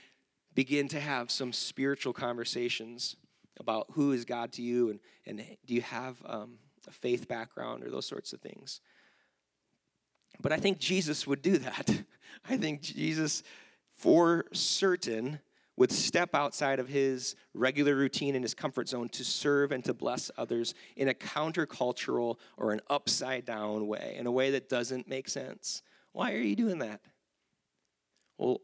begin 0.55 0.89
to 0.89 1.01
have 1.01 1.31
some 1.31 1.53
spiritual 1.53 2.13
conversations 2.13 3.17
about 3.59 3.87
who 3.93 4.13
is 4.13 4.25
God 4.25 4.53
to 4.53 4.63
you 4.63 4.91
and, 4.91 5.01
and 5.27 5.45
do 5.67 5.75
you 5.75 5.83
have 5.83 6.17
um, 6.27 6.59
a 6.89 6.91
faith 6.91 7.29
background 7.29 7.85
or 7.85 7.91
those 7.91 8.07
sorts 8.07 8.33
of 8.33 8.41
things. 8.41 8.81
But 10.41 10.53
I 10.53 10.57
think 10.57 10.79
Jesus 10.79 11.27
would 11.27 11.43
do 11.43 11.59
that. 11.59 12.05
I 12.49 12.57
think 12.57 12.83
Jesus, 12.83 13.43
for 13.93 14.47
certain, 14.53 15.41
would 15.77 15.93
step 15.93 16.35
outside 16.35 16.79
of 16.79 16.89
his 16.89 17.37
regular 17.55 17.95
routine 17.95 18.35
and 18.35 18.45
his 18.45 18.55
comfort 18.55 18.89
zone 18.89 19.09
to 19.09 19.25
serve 19.25 19.73
and 19.73 19.85
to 19.85 19.95
bless 19.95 20.31
others 20.37 20.75
in 20.97 21.09
a 21.09 21.15
countercultural 21.15 22.37
or 22.57 22.73
an 22.73 22.81
upside 22.91 23.45
down 23.45 23.87
way, 23.87 24.15
in 24.19 24.27
a 24.27 24.31
way 24.31 24.51
that 24.51 24.69
doesn't 24.69 25.09
make 25.09 25.29
sense. 25.29 25.83
Why 26.13 26.33
are 26.33 26.39
you 26.39 26.57
doing 26.57 26.79
that? 26.81 27.01
Well, 28.37 28.61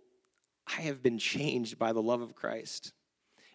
I 0.66 0.82
have 0.82 1.02
been 1.02 1.18
changed 1.18 1.78
by 1.78 1.92
the 1.92 2.02
love 2.02 2.20
of 2.20 2.34
Christ. 2.34 2.92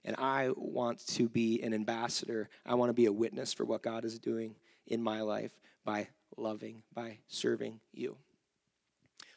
And 0.03 0.15
I 0.17 0.49
want 0.55 1.05
to 1.09 1.29
be 1.29 1.61
an 1.61 1.73
ambassador. 1.73 2.49
I 2.65 2.73
want 2.75 2.89
to 2.89 2.93
be 2.93 3.05
a 3.05 3.13
witness 3.13 3.53
for 3.53 3.65
what 3.65 3.83
God 3.83 4.05
is 4.05 4.17
doing 4.17 4.55
in 4.87 5.03
my 5.03 5.21
life 5.21 5.59
by 5.85 6.07
loving, 6.37 6.83
by 6.93 7.19
serving 7.27 7.79
you. 7.93 8.17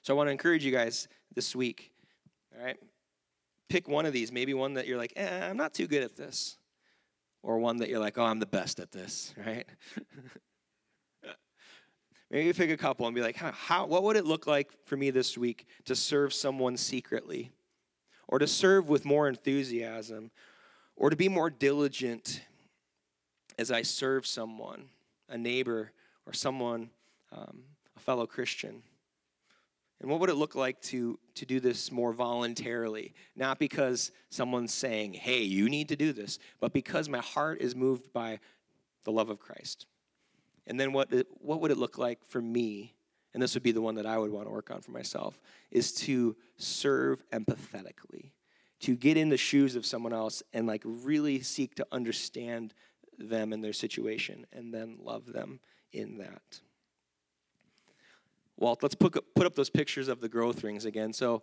So 0.03 0.15
I 0.15 0.17
want 0.17 0.29
to 0.29 0.33
encourage 0.33 0.65
you 0.65 0.73
guys 0.73 1.09
this 1.35 1.57
week, 1.57 1.93
all 2.57 2.65
right? 2.65 2.77
Pick 3.69 3.89
one 3.89 4.07
of 4.07 4.13
these, 4.13 4.31
maybe 4.31 4.53
one 4.55 4.75
that 4.75 4.87
you're 4.87 4.99
like, 4.99 5.13
eh, 5.17 5.49
I'm 5.49 5.57
not 5.57 5.73
too 5.73 5.87
good 5.87 6.03
at 6.03 6.17
this. 6.17 6.59
Or 7.43 7.59
one 7.59 7.79
that 7.79 7.89
you're 7.89 8.01
like, 8.01 8.17
oh, 8.19 8.25
I'm 8.25 8.39
the 8.39 8.47
best 8.47 8.81
at 8.81 8.93
this, 8.93 9.35
right? 9.47 9.67
maybe 12.31 12.53
pick 12.53 12.71
a 12.71 12.77
couple 12.77 13.07
and 13.07 13.15
be 13.15 13.21
like, 13.21 13.37
how, 13.37 13.53
how, 13.53 13.87
what 13.87 14.03
would 14.03 14.17
it 14.17 14.25
look 14.25 14.47
like 14.47 14.71
for 14.85 14.97
me 14.97 15.11
this 15.11 15.39
week 15.39 15.67
to 15.85 15.95
serve 15.95 16.33
someone 16.35 16.77
secretly? 16.77 17.53
Or 18.29 18.39
to 18.39 18.47
serve 18.47 18.89
with 18.89 19.05
more 19.05 19.29
enthusiasm? 19.29 20.31
Or 20.97 21.11
to 21.11 21.17
be 21.17 21.29
more 21.29 21.51
diligent 21.51 22.43
as 23.59 23.71
I 23.71 23.83
serve 23.83 24.27
someone, 24.27 24.87
a 25.29 25.39
neighbor, 25.39 25.93
or 26.27 26.33
someone, 26.33 26.91
um, 27.33 27.65
a 27.97 28.01
fellow 28.01 28.27
Christian? 28.27 28.83
And 30.01 30.11
what 30.11 30.21
would 30.21 30.31
it 30.31 30.35
look 30.35 30.55
like 30.55 30.81
to, 30.83 31.19
to 31.37 31.47
do 31.47 31.61
this 31.61 31.91
more 31.91 32.13
voluntarily? 32.13 33.15
Not 33.37 33.59
because 33.59 34.11
someone's 34.29 34.75
saying, 34.75 35.15
hey, 35.15 35.43
you 35.43 35.69
need 35.69 35.89
to 35.89 35.97
do 35.97 36.13
this, 36.13 36.39
but 36.61 36.73
because 36.73 37.09
my 37.09 37.21
heart 37.21 37.61
is 37.61 37.75
moved 37.75 38.13
by 38.13 38.41
the 39.05 39.13
love 39.13 39.31
of 39.31 39.39
Christ. 39.39 39.87
And 40.67 40.79
then 40.81 40.93
what, 40.93 41.11
what 41.41 41.61
would 41.61 41.71
it 41.71 41.79
look 41.79 41.97
like 41.99 42.25
for 42.25 42.41
me? 42.43 42.95
And 43.33 43.43
this 43.43 43.55
would 43.55 43.63
be 43.63 43.73
the 43.73 43.81
one 43.81 43.95
that 43.97 44.07
I 44.07 44.19
would 44.19 44.31
want 44.31 44.47
to 44.47 44.53
work 44.53 44.71
on 44.71 44.81
for 44.81 44.91
myself, 44.91 45.41
is 45.71 45.93
to 45.93 46.37
serve 46.57 47.23
empathetically, 47.31 48.33
to 48.81 48.97
get 48.97 49.17
in 49.17 49.29
the 49.29 49.37
shoes 49.37 49.77
of 49.77 49.87
someone 49.87 50.13
else 50.13 50.43
and 50.53 50.67
like 50.67 50.83
really 50.85 51.41
seek 51.41 51.75
to 51.77 51.87
understand 51.91 52.75
them 53.19 53.53
and 53.53 53.63
their 53.65 53.73
situation 53.73 54.47
and 54.53 54.75
then 54.75 54.99
love 55.03 55.33
them 55.33 55.61
in 55.95 56.19
that. 56.19 56.61
Walt, 58.57 58.83
let's 58.83 58.95
put, 58.95 59.35
put 59.35 59.47
up 59.47 59.55
those 59.55 59.71
pictures 59.71 60.09
of 60.09 60.21
the 60.21 60.29
growth 60.29 60.63
rings 60.63 60.85
again. 60.85 61.13
So 61.13 61.43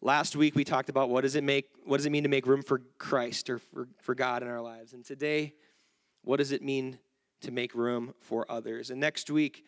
last 0.00 0.36
week 0.36 0.54
we 0.54 0.64
talked 0.64 0.88
about 0.88 1.10
what 1.10 1.22
does 1.22 1.34
it 1.34 1.44
make 1.44 1.66
what 1.84 1.98
does 1.98 2.06
it 2.06 2.10
mean 2.10 2.22
to 2.22 2.28
make 2.28 2.46
room 2.46 2.62
for 2.62 2.82
Christ 2.98 3.50
or 3.50 3.58
for, 3.58 3.88
for 4.00 4.14
God 4.14 4.42
in 4.42 4.48
our 4.48 4.60
lives. 4.60 4.92
And 4.92 5.04
today, 5.04 5.54
what 6.22 6.38
does 6.38 6.52
it 6.52 6.62
mean 6.62 6.98
to 7.42 7.50
make 7.50 7.74
room 7.74 8.14
for 8.20 8.50
others? 8.50 8.90
And 8.90 9.00
next 9.00 9.30
week, 9.30 9.64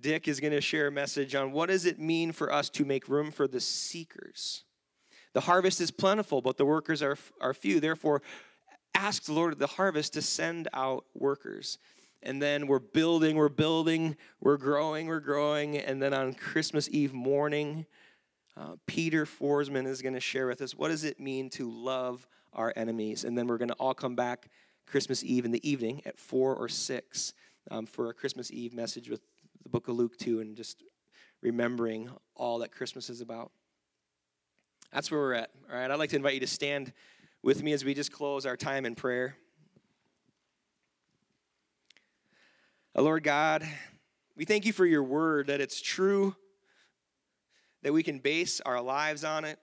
Dick 0.00 0.28
is 0.28 0.40
going 0.40 0.52
to 0.52 0.60
share 0.60 0.88
a 0.88 0.92
message 0.92 1.34
on 1.34 1.52
what 1.52 1.68
does 1.68 1.86
it 1.86 1.98
mean 1.98 2.32
for 2.32 2.52
us 2.52 2.68
to 2.70 2.84
make 2.84 3.08
room 3.08 3.30
for 3.30 3.46
the 3.46 3.60
seekers. 3.60 4.64
The 5.32 5.42
harvest 5.42 5.80
is 5.80 5.90
plentiful, 5.90 6.42
but 6.42 6.58
the 6.58 6.66
workers 6.66 7.02
are, 7.02 7.16
are 7.40 7.54
few. 7.54 7.80
Therefore, 7.80 8.20
ask 8.94 9.24
the 9.24 9.32
Lord 9.32 9.54
of 9.54 9.58
the 9.58 9.66
harvest 9.66 10.12
to 10.14 10.22
send 10.22 10.68
out 10.74 11.04
workers 11.14 11.78
and 12.22 12.40
then 12.40 12.66
we're 12.66 12.78
building, 12.78 13.36
we're 13.36 13.48
building, 13.48 14.16
we're 14.40 14.56
growing, 14.56 15.06
we're 15.06 15.20
growing. 15.20 15.76
And 15.76 16.00
then 16.00 16.14
on 16.14 16.34
Christmas 16.34 16.88
Eve 16.90 17.12
morning, 17.12 17.86
uh, 18.56 18.76
Peter 18.86 19.24
Forsman 19.26 19.86
is 19.86 20.02
going 20.02 20.14
to 20.14 20.20
share 20.20 20.46
with 20.46 20.60
us 20.60 20.74
what 20.74 20.88
does 20.88 21.04
it 21.04 21.18
mean 21.18 21.50
to 21.50 21.70
love 21.70 22.26
our 22.52 22.72
enemies. 22.76 23.24
And 23.24 23.36
then 23.36 23.46
we're 23.46 23.58
going 23.58 23.68
to 23.68 23.74
all 23.74 23.94
come 23.94 24.14
back 24.14 24.50
Christmas 24.86 25.24
Eve 25.24 25.44
in 25.44 25.50
the 25.50 25.68
evening 25.68 26.02
at 26.04 26.18
4 26.18 26.54
or 26.54 26.68
6 26.68 27.32
um, 27.70 27.86
for 27.86 28.08
a 28.08 28.14
Christmas 28.14 28.50
Eve 28.50 28.74
message 28.74 29.08
with 29.08 29.20
the 29.62 29.68
book 29.68 29.88
of 29.88 29.96
Luke 29.96 30.16
2 30.18 30.40
and 30.40 30.56
just 30.56 30.82
remembering 31.40 32.10
all 32.36 32.58
that 32.58 32.72
Christmas 32.72 33.10
is 33.10 33.20
about. 33.20 33.50
That's 34.92 35.10
where 35.10 35.20
we're 35.20 35.34
at. 35.34 35.50
All 35.70 35.78
right, 35.78 35.90
I'd 35.90 35.98
like 35.98 36.10
to 36.10 36.16
invite 36.16 36.34
you 36.34 36.40
to 36.40 36.46
stand 36.46 36.92
with 37.42 37.62
me 37.62 37.72
as 37.72 37.84
we 37.84 37.94
just 37.94 38.12
close 38.12 38.44
our 38.44 38.56
time 38.56 38.84
in 38.84 38.94
prayer. 38.94 39.36
Uh, 42.81 42.81
Lord 43.00 43.24
God, 43.24 43.66
we 44.36 44.44
thank 44.44 44.66
you 44.66 44.72
for 44.72 44.84
your 44.84 45.02
word, 45.02 45.46
that 45.46 45.62
it's 45.62 45.80
true, 45.80 46.36
that 47.82 47.92
we 47.92 48.02
can 48.02 48.18
base 48.18 48.60
our 48.60 48.82
lives 48.82 49.24
on 49.24 49.46
it, 49.46 49.58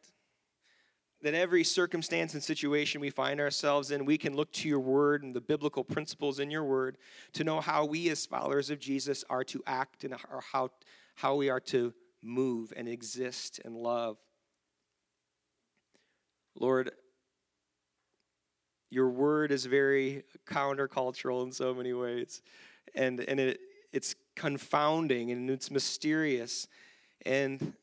that 1.21 1.35
every 1.35 1.63
circumstance 1.63 2.33
and 2.33 2.41
situation 2.41 2.99
we 2.99 3.11
find 3.11 3.39
ourselves 3.39 3.91
in, 3.91 4.05
we 4.05 4.17
can 4.17 4.35
look 4.35 4.51
to 4.53 4.67
your 4.67 4.79
word 4.79 5.21
and 5.21 5.35
the 5.35 5.41
biblical 5.41 5.83
principles 5.83 6.39
in 6.39 6.49
your 6.49 6.63
word 6.63 6.97
to 7.33 7.43
know 7.43 7.61
how 7.61 7.85
we, 7.85 8.09
as 8.09 8.25
followers 8.25 8.71
of 8.71 8.79
Jesus, 8.79 9.23
are 9.29 9.43
to 9.43 9.61
act 9.67 10.03
and 10.03 10.15
how, 10.51 10.69
how 11.15 11.35
we 11.35 11.49
are 11.49 11.59
to 11.59 11.93
move 12.23 12.73
and 12.75 12.87
exist 12.87 13.59
and 13.63 13.75
love. 13.77 14.17
Lord, 16.59 16.91
your 18.89 19.09
word 19.09 19.51
is 19.51 19.67
very 19.67 20.23
countercultural 20.47 21.43
in 21.43 21.51
so 21.51 21.75
many 21.75 21.93
ways 21.93 22.41
and 22.95 23.19
and 23.21 23.39
it 23.39 23.59
it's 23.91 24.15
confounding 24.35 25.31
and 25.31 25.49
it's 25.49 25.71
mysterious. 25.71 26.67
And 27.25 27.73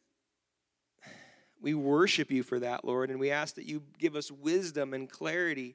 we 1.60 1.74
worship 1.74 2.30
you 2.30 2.42
for 2.42 2.60
that 2.60 2.84
lord 2.84 3.10
and 3.10 3.18
we 3.18 3.30
ask 3.30 3.56
that 3.56 3.66
you 3.66 3.82
give 3.98 4.14
us 4.14 4.30
wisdom 4.30 4.94
and 4.94 5.10
clarity 5.10 5.74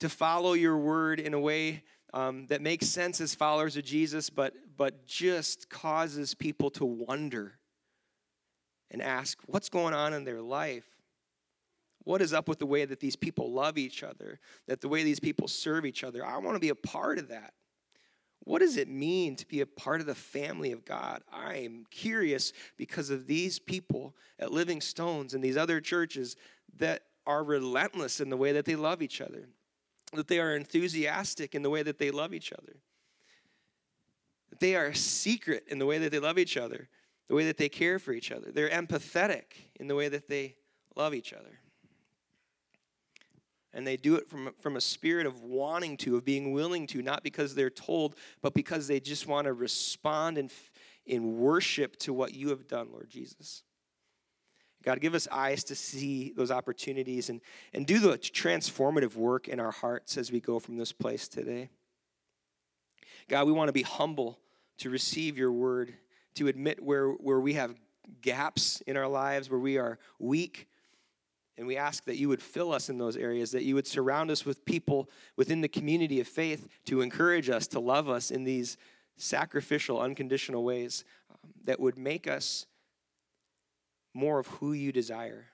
to 0.00 0.08
follow 0.08 0.54
your 0.54 0.78
word 0.78 1.20
in 1.20 1.34
a 1.34 1.40
way 1.40 1.82
um, 2.14 2.46
that 2.46 2.62
makes 2.62 2.86
sense 2.86 3.20
as 3.20 3.34
followers 3.34 3.76
of 3.76 3.84
jesus 3.84 4.30
but 4.30 4.54
but 4.78 5.06
just 5.06 5.68
causes 5.68 6.32
people 6.32 6.70
to 6.70 6.86
wonder 6.86 7.58
and 8.90 9.02
ask 9.02 9.38
what's 9.46 9.68
going 9.68 9.94
on 9.94 10.12
in 10.12 10.24
their 10.24 10.40
life? 10.40 10.86
What 12.04 12.22
is 12.22 12.32
up 12.32 12.48
with 12.48 12.58
the 12.58 12.66
way 12.66 12.84
that 12.84 13.00
these 13.00 13.16
people 13.16 13.52
love 13.52 13.76
each 13.76 14.02
other 14.02 14.40
that 14.66 14.80
the 14.80 14.88
way 14.88 15.02
these 15.02 15.20
people 15.20 15.46
serve 15.46 15.84
each 15.84 16.04
other? 16.04 16.24
I 16.24 16.38
want 16.38 16.56
to 16.56 16.60
be 16.60 16.70
a 16.70 16.74
part 16.74 17.18
of 17.18 17.28
that 17.28 17.52
what 18.48 18.60
does 18.60 18.78
it 18.78 18.88
mean 18.88 19.36
to 19.36 19.46
be 19.46 19.60
a 19.60 19.66
part 19.66 20.00
of 20.00 20.06
the 20.06 20.14
family 20.14 20.72
of 20.72 20.86
God? 20.86 21.22
I 21.30 21.56
am 21.56 21.84
curious 21.90 22.54
because 22.78 23.10
of 23.10 23.26
these 23.26 23.58
people 23.58 24.16
at 24.38 24.50
Living 24.50 24.80
Stones 24.80 25.34
and 25.34 25.44
these 25.44 25.58
other 25.58 25.82
churches 25.82 26.34
that 26.78 27.02
are 27.26 27.44
relentless 27.44 28.20
in 28.20 28.30
the 28.30 28.38
way 28.38 28.52
that 28.52 28.64
they 28.64 28.74
love 28.74 29.02
each 29.02 29.20
other, 29.20 29.50
that 30.14 30.28
they 30.28 30.40
are 30.40 30.56
enthusiastic 30.56 31.54
in 31.54 31.60
the 31.60 31.68
way 31.68 31.82
that 31.82 31.98
they 31.98 32.10
love 32.10 32.32
each 32.32 32.50
other, 32.54 32.76
that 34.48 34.60
they 34.60 34.74
are 34.74 34.94
secret 34.94 35.64
in 35.68 35.78
the 35.78 35.86
way 35.86 35.98
that 35.98 36.10
they 36.10 36.18
love 36.18 36.38
each 36.38 36.56
other, 36.56 36.88
the 37.28 37.34
way 37.34 37.44
that 37.44 37.58
they 37.58 37.68
care 37.68 37.98
for 37.98 38.12
each 38.12 38.32
other. 38.32 38.50
They're 38.50 38.70
empathetic 38.70 39.44
in 39.78 39.88
the 39.88 39.94
way 39.94 40.08
that 40.08 40.26
they 40.26 40.56
love 40.96 41.12
each 41.12 41.34
other 41.34 41.60
and 43.78 43.86
they 43.86 43.96
do 43.96 44.16
it 44.16 44.28
from, 44.28 44.50
from 44.58 44.74
a 44.74 44.80
spirit 44.80 45.24
of 45.24 45.40
wanting 45.40 45.96
to, 45.98 46.16
of 46.16 46.24
being 46.24 46.50
willing 46.50 46.84
to, 46.88 47.00
not 47.00 47.22
because 47.22 47.54
they're 47.54 47.70
told, 47.70 48.16
but 48.42 48.52
because 48.52 48.88
they 48.88 48.98
just 48.98 49.28
want 49.28 49.44
to 49.44 49.52
respond 49.52 50.36
in, 50.36 50.50
in 51.06 51.38
worship 51.38 51.96
to 52.00 52.12
what 52.12 52.34
you 52.34 52.48
have 52.48 52.66
done, 52.66 52.88
Lord 52.90 53.08
Jesus. 53.08 53.62
God, 54.82 55.00
give 55.00 55.14
us 55.14 55.28
eyes 55.30 55.62
to 55.62 55.76
see 55.76 56.32
those 56.36 56.50
opportunities 56.50 57.30
and, 57.30 57.40
and 57.72 57.86
do 57.86 58.00
the 58.00 58.18
transformative 58.18 59.14
work 59.14 59.46
in 59.46 59.60
our 59.60 59.70
hearts 59.70 60.16
as 60.16 60.32
we 60.32 60.40
go 60.40 60.58
from 60.58 60.76
this 60.76 60.90
place 60.90 61.28
today. 61.28 61.68
God, 63.28 63.46
we 63.46 63.52
want 63.52 63.68
to 63.68 63.72
be 63.72 63.82
humble 63.82 64.40
to 64.78 64.90
receive 64.90 65.38
your 65.38 65.52
word, 65.52 65.94
to 66.34 66.48
admit 66.48 66.82
where, 66.82 67.10
where 67.10 67.38
we 67.38 67.52
have 67.52 67.76
gaps 68.22 68.80
in 68.88 68.96
our 68.96 69.06
lives, 69.06 69.48
where 69.48 69.60
we 69.60 69.78
are 69.78 70.00
weak, 70.18 70.66
and 71.58 71.66
we 71.66 71.76
ask 71.76 72.04
that 72.04 72.16
you 72.16 72.28
would 72.28 72.40
fill 72.40 72.72
us 72.72 72.88
in 72.88 72.98
those 72.98 73.16
areas, 73.16 73.50
that 73.50 73.64
you 73.64 73.74
would 73.74 73.86
surround 73.86 74.30
us 74.30 74.46
with 74.46 74.64
people 74.64 75.10
within 75.36 75.60
the 75.60 75.68
community 75.68 76.20
of 76.20 76.28
faith 76.28 76.68
to 76.86 77.00
encourage 77.00 77.50
us, 77.50 77.66
to 77.66 77.80
love 77.80 78.08
us 78.08 78.30
in 78.30 78.44
these 78.44 78.76
sacrificial, 79.16 80.00
unconditional 80.00 80.62
ways 80.62 81.04
um, 81.30 81.50
that 81.64 81.80
would 81.80 81.98
make 81.98 82.28
us 82.28 82.66
more 84.14 84.38
of 84.38 84.46
who 84.46 84.72
you 84.72 84.92
desire. 84.92 85.46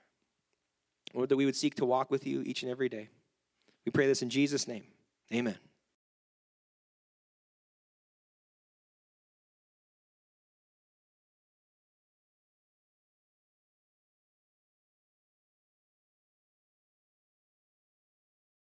Lord, 1.13 1.29
that 1.29 1.37
we 1.37 1.45
would 1.45 1.55
seek 1.55 1.75
to 1.75 1.85
walk 1.85 2.11
with 2.11 2.27
you 2.27 2.43
each 2.43 2.61
and 2.61 2.71
every 2.71 2.87
day. 2.87 3.09
We 3.83 3.91
pray 3.91 4.05
this 4.05 4.21
in 4.21 4.29
Jesus' 4.29 4.67
name. 4.67 4.83
Amen. 5.33 5.57